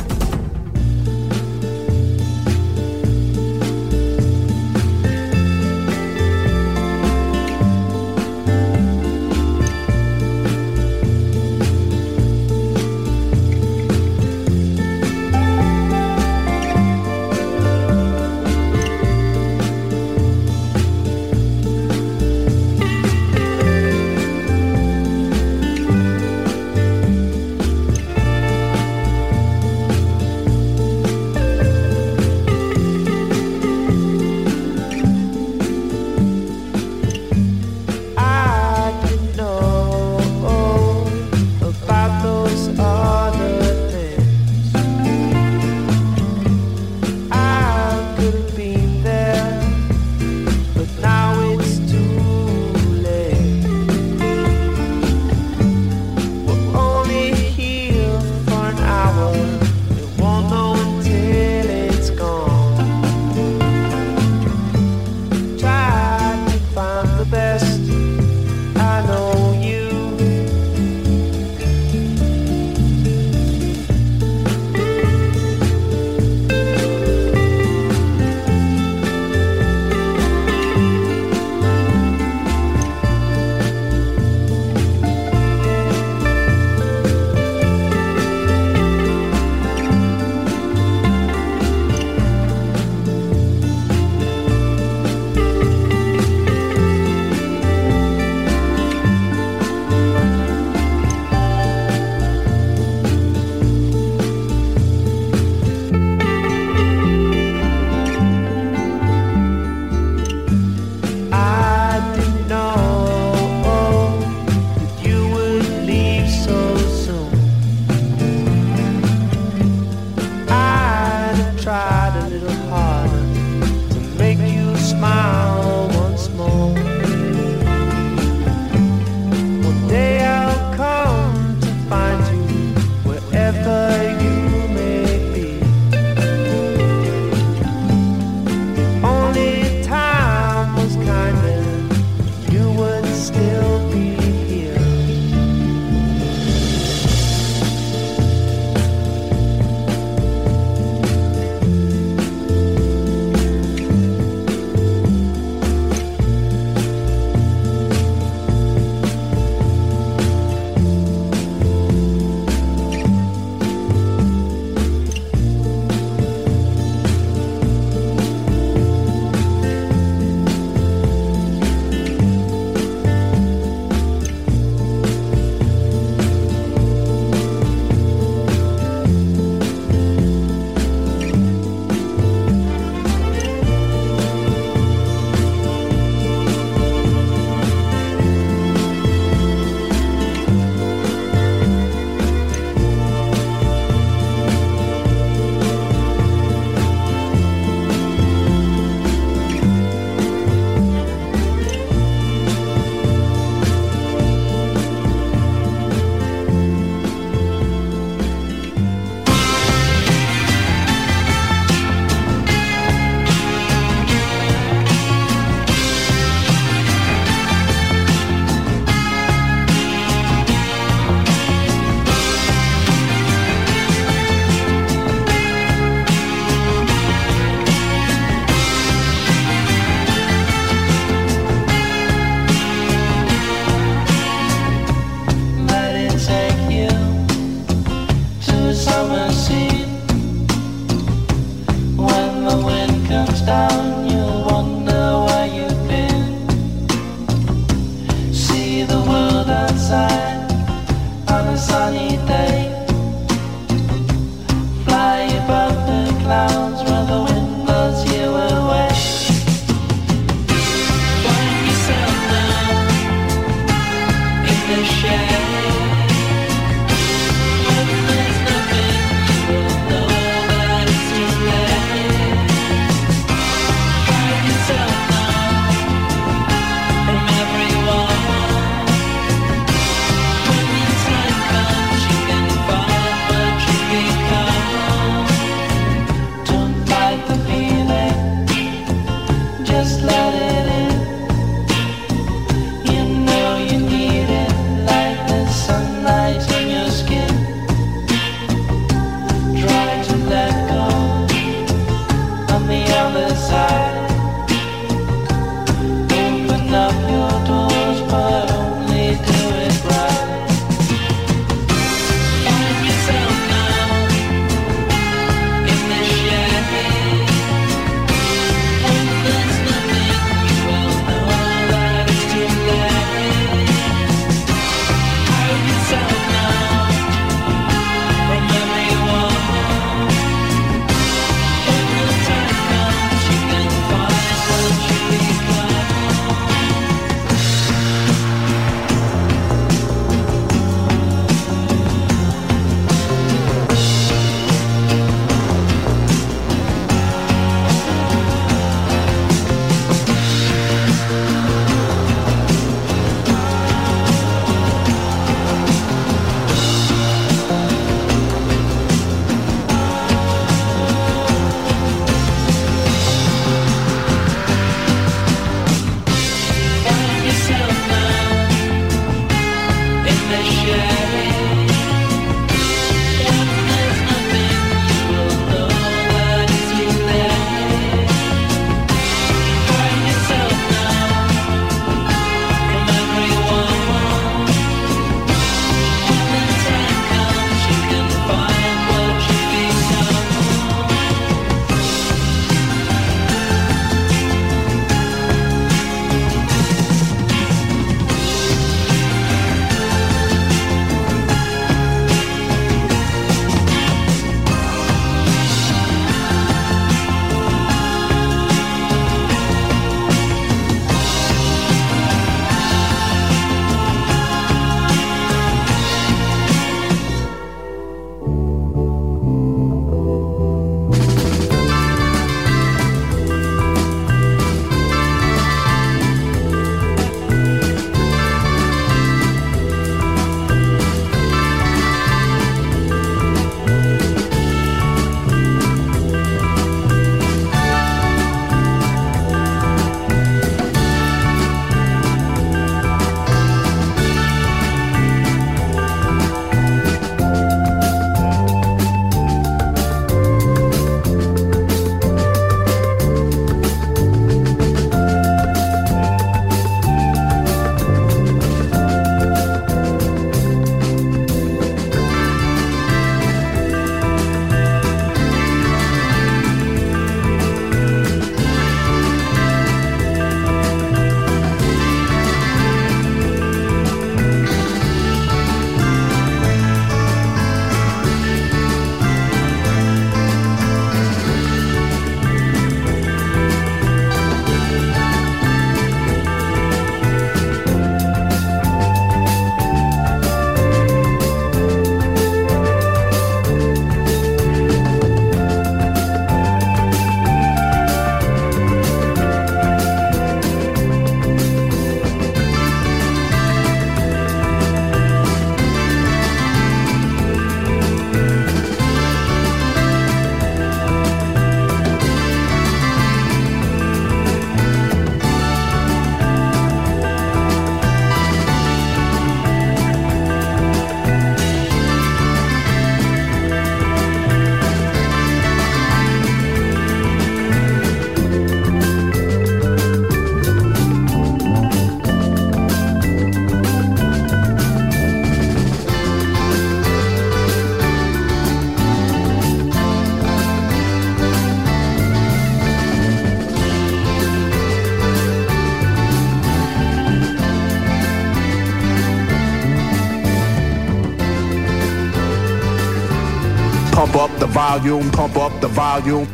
Volume, 554.61 555.11
pump 555.11 555.37
up 555.39 555.53
the 555.63 555.69
volume. 555.69 556.27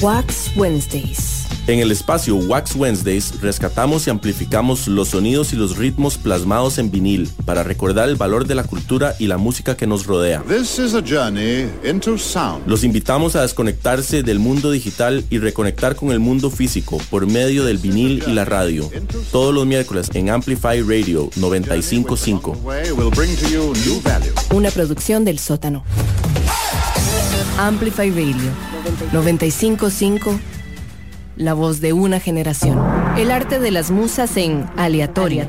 Wax 0.00 0.56
Wednesdays. 0.56 1.40
En 1.66 1.78
el 1.80 1.90
espacio 1.90 2.36
Wax 2.36 2.74
Wednesdays 2.74 3.40
rescatamos 3.40 4.06
y 4.06 4.10
amplificamos 4.10 4.88
los 4.88 5.08
sonidos 5.08 5.52
y 5.52 5.56
los 5.56 5.76
ritmos 5.76 6.18
plasmados 6.18 6.78
en 6.78 6.90
vinil 6.90 7.28
para 7.44 7.62
recordar 7.62 8.08
el 8.08 8.16
valor 8.16 8.46
de 8.46 8.54
la 8.54 8.64
cultura 8.64 9.14
y 9.18 9.26
la 9.26 9.38
música 9.38 9.76
que 9.76 9.86
nos 9.86 10.06
rodea. 10.06 10.42
This 10.48 10.78
is 10.78 10.94
a 10.94 11.02
journey 11.02 11.68
into 11.84 12.16
sound. 12.16 12.66
Los 12.66 12.82
invitamos 12.82 13.36
a 13.36 13.42
desconectarse 13.42 14.22
del 14.22 14.38
mundo 14.38 14.70
digital 14.70 15.24
y 15.30 15.38
reconectar 15.38 15.96
con 15.96 16.12
el 16.12 16.20
mundo 16.20 16.50
físico 16.50 16.98
por 17.10 17.26
medio 17.26 17.64
del 17.64 17.78
vinil 17.78 18.24
y 18.26 18.32
la 18.32 18.44
radio. 18.44 18.88
Todos 19.30 19.54
los 19.54 19.66
miércoles 19.66 20.10
en 20.14 20.30
Amplify 20.30 20.80
Radio 20.82 21.28
955. 21.36 22.56
Una 24.52 24.72
producción 24.72 25.24
del 25.24 25.38
sótano. 25.38 25.84
Amplify 27.56 28.10
Radio 28.10 28.50
955. 29.12 30.40
La 31.36 31.54
voz 31.54 31.80
de 31.80 31.92
una 31.92 32.18
generación. 32.18 32.84
El 33.16 33.30
arte 33.30 33.60
de 33.60 33.70
las 33.70 33.92
musas 33.92 34.36
en 34.36 34.68
aleatorio. 34.76 35.48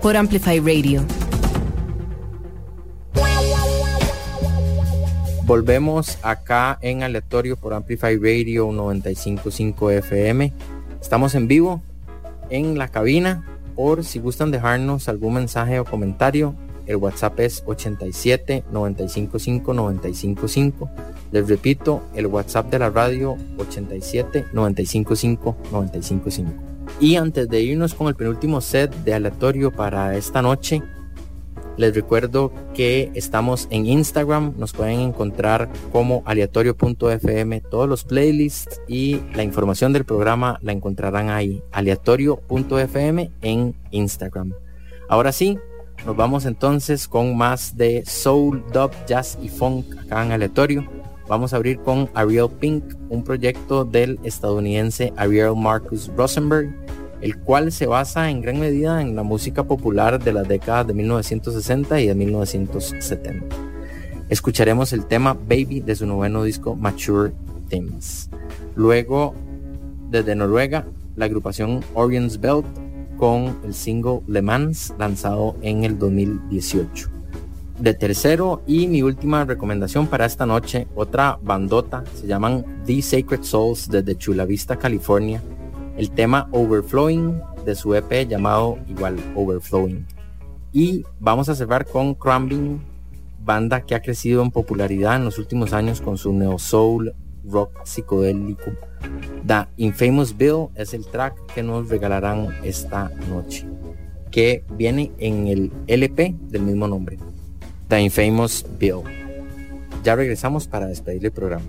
Por 0.00 0.16
Amplify 0.16 0.60
Radio. 0.60 1.04
Volvemos 5.46 6.16
acá 6.22 6.78
en 6.80 7.02
aleatorio 7.02 7.56
por 7.56 7.74
Amplify 7.74 8.16
Radio 8.18 8.70
955 8.70 9.90
FM. 9.90 10.52
Estamos 11.02 11.34
en 11.34 11.48
vivo 11.48 11.82
en 12.50 12.78
la 12.78 12.86
cabina. 12.86 13.44
Por 13.74 14.04
si 14.04 14.20
gustan 14.20 14.52
dejarnos 14.52 15.08
algún 15.08 15.34
mensaje 15.34 15.80
o 15.80 15.84
comentario, 15.84 16.54
el 16.90 16.96
WhatsApp 16.96 17.38
es 17.40 17.62
87 17.66 18.64
955 18.72 19.72
955. 19.72 20.90
Les 21.30 21.48
repito, 21.48 22.02
el 22.14 22.26
WhatsApp 22.26 22.70
de 22.70 22.78
la 22.80 22.90
radio 22.90 23.36
87 23.58 24.46
955 24.52 25.56
955. 25.70 26.52
Y 26.98 27.16
antes 27.16 27.48
de 27.48 27.60
irnos 27.60 27.94
con 27.94 28.08
el 28.08 28.16
penúltimo 28.16 28.60
set 28.60 28.92
de 29.04 29.14
aleatorio 29.14 29.70
para 29.70 30.16
esta 30.16 30.42
noche, 30.42 30.82
les 31.76 31.94
recuerdo 31.94 32.52
que 32.74 33.10
estamos 33.14 33.68
en 33.70 33.86
Instagram, 33.86 34.54
nos 34.58 34.72
pueden 34.72 35.00
encontrar 35.00 35.70
como 35.92 36.22
aleatorio.fm, 36.26 37.60
todos 37.62 37.88
los 37.88 38.04
playlists 38.04 38.82
y 38.88 39.20
la 39.34 39.44
información 39.44 39.92
del 39.92 40.04
programa 40.04 40.58
la 40.62 40.72
encontrarán 40.72 41.30
ahí, 41.30 41.62
aleatorio.fm 41.72 43.30
en 43.40 43.74
Instagram. 43.92 44.52
Ahora 45.08 45.32
sí, 45.32 45.58
nos 46.06 46.16
vamos 46.16 46.46
entonces 46.46 47.06
con 47.06 47.36
más 47.36 47.76
de 47.76 48.02
soul, 48.06 48.64
dub, 48.72 48.90
jazz 49.06 49.38
y 49.42 49.48
funk 49.48 49.84
acá 49.98 50.24
en 50.24 50.32
aleatorio. 50.32 50.86
Vamos 51.28 51.52
a 51.52 51.56
abrir 51.56 51.78
con 51.80 52.08
Ariel 52.14 52.48
Pink, 52.58 52.82
un 53.08 53.22
proyecto 53.22 53.84
del 53.84 54.18
estadounidense 54.24 55.12
Ariel 55.16 55.54
Marcus 55.56 56.10
Rosenberg, 56.16 56.74
el 57.20 57.38
cual 57.38 57.70
se 57.70 57.86
basa 57.86 58.30
en 58.30 58.40
gran 58.40 58.58
medida 58.58 59.00
en 59.02 59.14
la 59.14 59.22
música 59.22 59.64
popular 59.64 60.22
de 60.22 60.32
las 60.32 60.48
décadas 60.48 60.86
de 60.86 60.94
1960 60.94 62.00
y 62.00 62.06
de 62.08 62.14
1970. 62.14 63.56
Escucharemos 64.28 64.92
el 64.92 65.06
tema 65.06 65.34
Baby 65.34 65.80
de 65.80 65.94
su 65.94 66.06
noveno 66.06 66.42
disco 66.42 66.74
Mature 66.76 67.32
Themes. 67.68 68.30
Luego, 68.74 69.34
desde 70.08 70.34
Noruega, 70.34 70.86
la 71.16 71.26
agrupación 71.26 71.84
Orion's 71.94 72.40
Belt 72.40 72.64
con 73.20 73.60
el 73.64 73.74
single 73.74 74.22
Le 74.26 74.40
Mans 74.40 74.94
lanzado 74.98 75.54
en 75.60 75.84
el 75.84 75.98
2018. 75.98 77.10
De 77.78 77.92
tercero 77.92 78.62
y 78.66 78.88
mi 78.88 79.02
última 79.02 79.44
recomendación 79.44 80.06
para 80.06 80.24
esta 80.24 80.46
noche, 80.46 80.88
otra 80.94 81.38
bandota, 81.42 82.02
se 82.14 82.26
llaman 82.26 82.64
The 82.86 83.02
Sacred 83.02 83.42
Souls 83.42 83.90
desde 83.90 84.16
Chula 84.16 84.46
Vista, 84.46 84.76
California. 84.76 85.42
El 85.98 86.10
tema 86.10 86.48
Overflowing 86.52 87.42
de 87.66 87.74
su 87.74 87.94
EP 87.94 88.26
llamado 88.26 88.78
igual 88.88 89.18
Overflowing. 89.36 90.06
Y 90.72 91.04
vamos 91.18 91.50
a 91.50 91.54
cerrar 91.54 91.84
con 91.86 92.14
Crumbing, 92.14 92.80
banda 93.44 93.82
que 93.82 93.94
ha 93.94 94.00
crecido 94.00 94.42
en 94.42 94.50
popularidad 94.50 95.16
en 95.16 95.26
los 95.26 95.38
últimos 95.38 95.74
años 95.74 96.00
con 96.00 96.16
su 96.16 96.32
neo 96.32 96.58
soul 96.58 97.14
rock 97.44 97.84
psicodélico. 97.84 98.70
The 99.46 99.66
Infamous 99.76 100.36
Bill 100.36 100.68
es 100.74 100.94
el 100.94 101.06
track 101.06 101.34
que 101.54 101.62
nos 101.62 101.88
regalarán 101.88 102.48
esta 102.62 103.10
noche, 103.28 103.66
que 104.30 104.64
viene 104.76 105.12
en 105.18 105.48
el 105.48 105.72
LP 105.86 106.34
del 106.48 106.62
mismo 106.62 106.86
nombre. 106.86 107.18
The 107.88 108.00
Infamous 108.00 108.64
Bill. 108.78 109.02
Ya 110.04 110.14
regresamos 110.14 110.68
para 110.68 110.86
despedir 110.86 111.24
el 111.24 111.32
programa. 111.32 111.64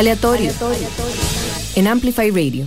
Aleatorio. 0.00 0.50
En 1.74 1.86
Amplify 1.86 2.30
Radio. 2.30 2.64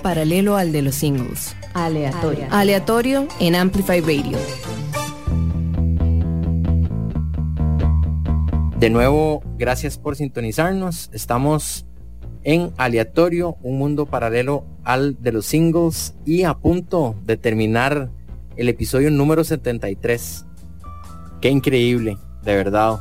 Paralelo 0.00 0.56
al 0.56 0.72
de 0.72 0.82
los 0.82 0.96
singles. 0.96 1.54
Aleatorio. 1.74 2.46
Aleatorio 2.50 3.28
en 3.38 3.54
Amplify 3.54 4.00
Radio. 4.00 4.38
De 8.78 8.90
nuevo, 8.90 9.42
gracias 9.58 9.98
por 9.98 10.16
sintonizarnos. 10.16 11.10
Estamos 11.12 11.86
en 12.42 12.72
Aleatorio, 12.78 13.58
un 13.62 13.78
mundo 13.78 14.06
paralelo 14.06 14.64
al 14.84 15.22
de 15.22 15.32
los 15.32 15.46
singles 15.46 16.14
y 16.24 16.44
a 16.44 16.54
punto 16.54 17.14
de 17.24 17.36
terminar 17.36 18.10
el 18.56 18.68
episodio 18.68 19.10
número 19.10 19.44
73. 19.44 20.46
Qué 21.40 21.50
increíble, 21.50 22.16
de 22.42 22.56
verdad. 22.56 23.00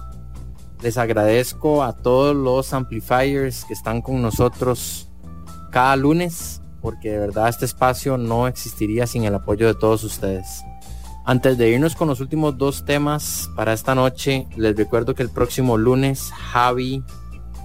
Les 0.81 0.97
agradezco 0.97 1.83
a 1.83 1.95
todos 1.95 2.35
los 2.35 2.73
amplifiers 2.73 3.65
que 3.65 3.73
están 3.73 4.01
con 4.01 4.21
nosotros 4.21 5.09
cada 5.71 5.95
lunes, 5.95 6.61
porque 6.81 7.11
de 7.11 7.19
verdad 7.19 7.49
este 7.49 7.65
espacio 7.65 8.17
no 8.17 8.47
existiría 8.47 9.07
sin 9.07 9.23
el 9.23 9.35
apoyo 9.35 9.67
de 9.67 9.75
todos 9.75 10.03
ustedes. 10.03 10.63
Antes 11.25 11.57
de 11.57 11.69
irnos 11.69 11.95
con 11.95 12.07
los 12.07 12.21
últimos 12.21 12.57
dos 12.57 12.85
temas 12.85 13.49
para 13.55 13.73
esta 13.73 13.93
noche, 13.93 14.47
les 14.55 14.75
recuerdo 14.75 15.13
que 15.13 15.23
el 15.23 15.29
próximo 15.29 15.77
lunes 15.77 16.31
Javi 16.31 17.03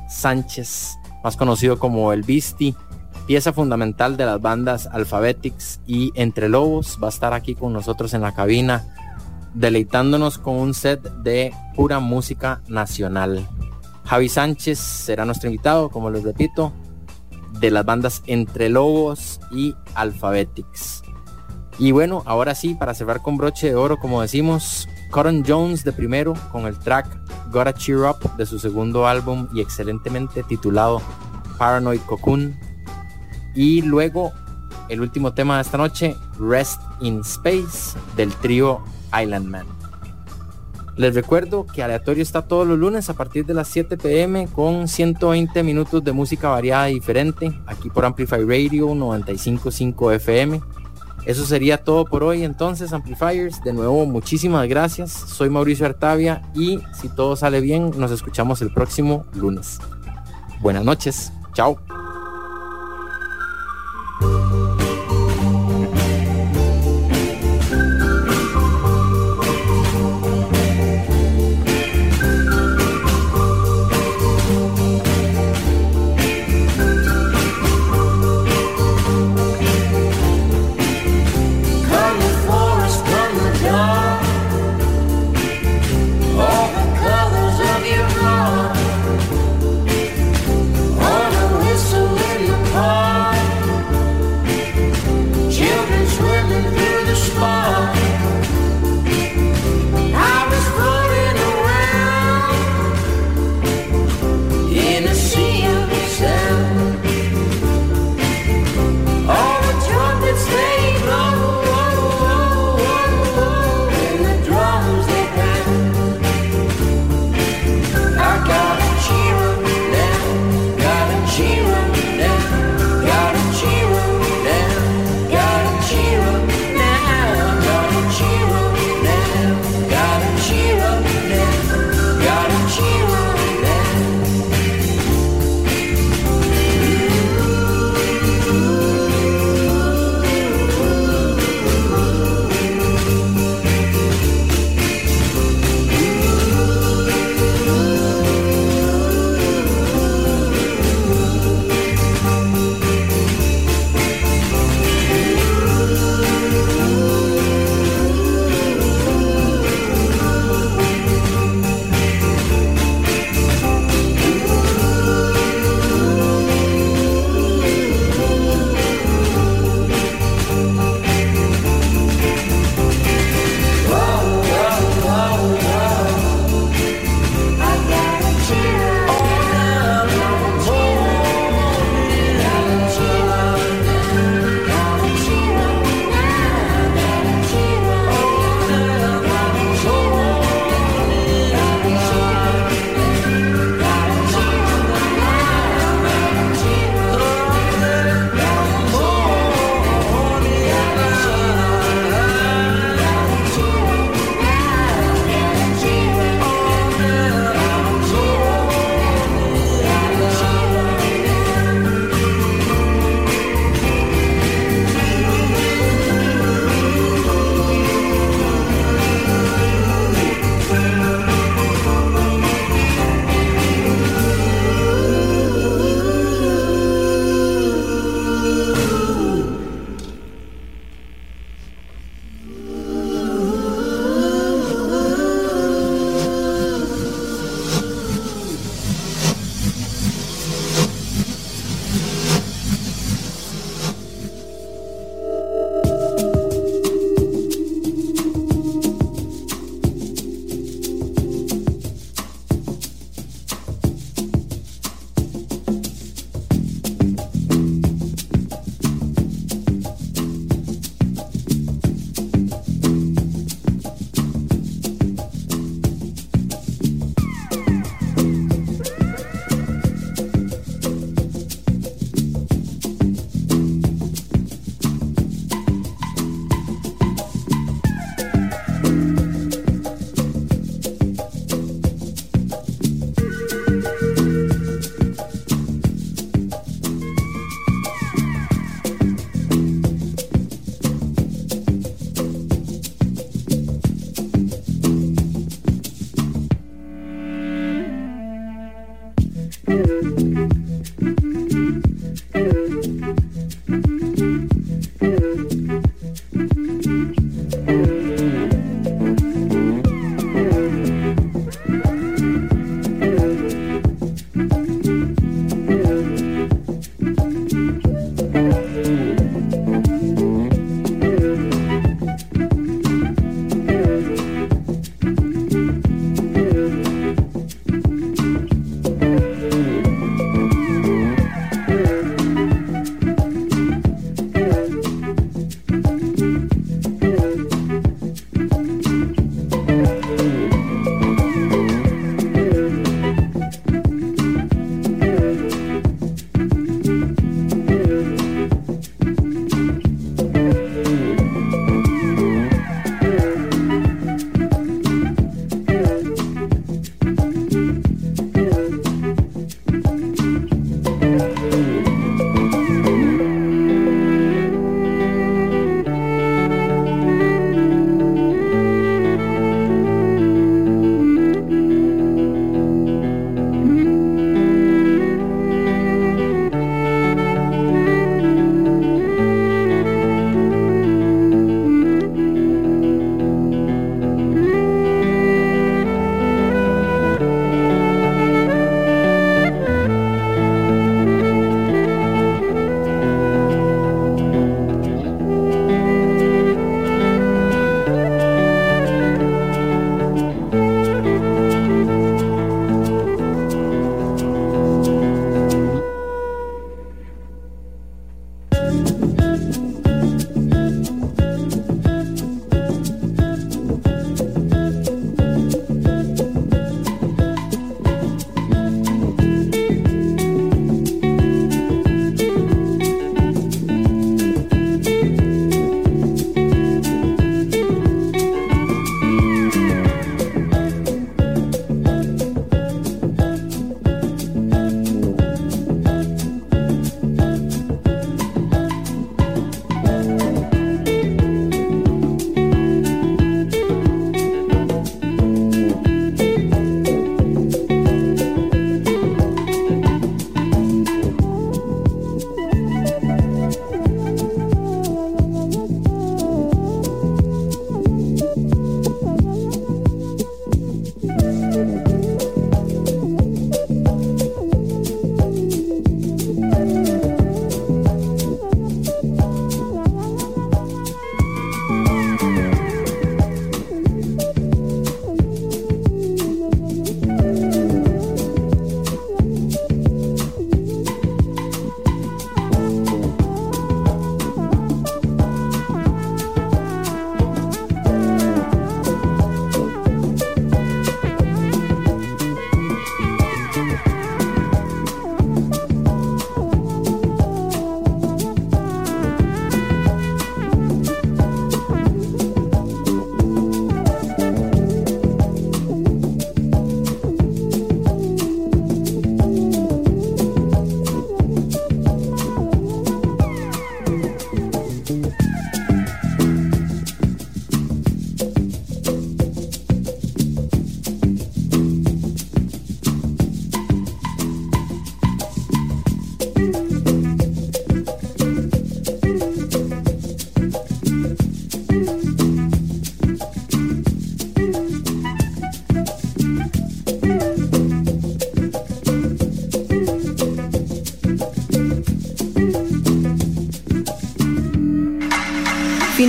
Sánchez, 0.09 0.97
más 1.23 1.36
conocido 1.36 1.78
como 1.78 2.12
el 2.12 2.23
Bisti, 2.23 2.74
pieza 3.27 3.53
fundamental 3.53 4.16
de 4.16 4.27
las 4.27 4.41
bandas 4.41 4.86
Alphabetics 4.86 5.81
y 5.86 6.12
Entre 6.15 6.49
Lobos, 6.49 6.99
va 7.03 7.07
a 7.07 7.11
estar 7.11 7.32
aquí 7.32 7.55
con 7.55 7.73
nosotros 7.73 8.12
en 8.12 8.20
la 8.20 8.35
cabina, 8.35 8.85
deleitándonos 9.55 10.36
con 10.36 10.57
un 10.57 10.74
set 10.74 11.01
de 11.23 11.55
pura 11.74 12.01
música 12.01 12.61
nacional. 12.69 13.49
Javi 14.05 14.28
Sánchez 14.28 14.78
será 14.78 15.24
nuestro 15.24 15.49
invitado, 15.49 15.89
como 15.89 16.11
les 16.11 16.23
repito, 16.23 16.73
de 17.61 17.71
las 17.71 17.85
bandas 17.85 18.23
Entre 18.27 18.69
Lobos 18.69 19.41
y 19.51 19.75
Alphabetics. 19.95 21.03
Y 21.79 21.93
bueno, 21.93 22.23
ahora 22.27 22.55
sí, 22.55 22.75
para 22.75 22.95
cerrar 22.95 23.23
con 23.23 23.37
broche 23.37 23.69
de 23.69 23.75
oro, 23.75 23.99
como 23.99 24.23
decimos, 24.23 24.89
Cotton 25.11 25.45
Jones 25.47 25.85
de 25.85 25.93
primero 25.93 26.35
con 26.53 26.67
el 26.67 26.79
track 26.79 27.07
Gotta 27.51 27.75
Cheer 27.75 27.99
Up 28.01 28.37
de 28.37 28.47
su 28.47 28.59
segundo 28.59 29.07
álbum 29.07 29.49
y 29.53 29.61
excelentemente 29.61 30.43
titulado 30.43 31.01
Paranoid 31.59 32.01
Cocoon. 32.01 32.59
Y 33.55 33.83
luego 33.83 34.33
el 34.89 35.01
último 35.01 35.35
tema 35.35 35.57
de 35.57 35.63
esta 35.63 35.79
noche, 35.79 36.17
Rest 36.39 36.81
in 37.01 37.21
Space 37.21 37.99
del 38.17 38.33
trío 38.35 38.83
Island 39.13 39.47
Man. 39.47 39.74
Les 40.97 41.15
recuerdo 41.15 41.66
que 41.66 41.83
Aleatorio 41.83 42.23
está 42.23 42.43
todos 42.43 42.66
los 42.66 42.79
lunes 42.79 43.11
a 43.11 43.15
partir 43.15 43.45
de 43.47 43.55
las 43.55 43.69
7 43.69 43.97
pm 43.97 44.47
con 44.47 44.87
120 44.87 45.62
minutos 45.65 46.05
de 46.05 46.12
música 46.12 46.51
variada 46.51 46.89
y 46.91 46.95
diferente 46.95 47.53
aquí 47.66 47.91
por 47.91 48.05
Amplify 48.05 48.41
Radio 48.45 48.95
955 48.95 50.12
FM. 50.12 50.61
Eso 51.27 51.45
sería 51.47 51.79
todo 51.79 52.05
por 52.05 52.23
hoy 52.23 52.45
entonces, 52.45 52.93
Amplifiers. 52.93 53.62
De 53.65 53.73
nuevo, 53.73 54.05
muchísimas 54.07 54.69
gracias. 54.69 55.11
Soy 55.11 55.51
Mauricio 55.51 55.87
Artavia 55.87 56.43
y 56.55 56.81
si 56.93 57.09
todo 57.09 57.35
sale 57.35 57.61
bien, 57.61 57.91
nos 57.97 58.11
escuchamos 58.11 58.62
el 58.62 58.73
próximo 58.73 59.25
lunes. 59.35 59.81
Buenas 60.61 60.85
noches. 60.85 61.33
Chao. 61.55 61.79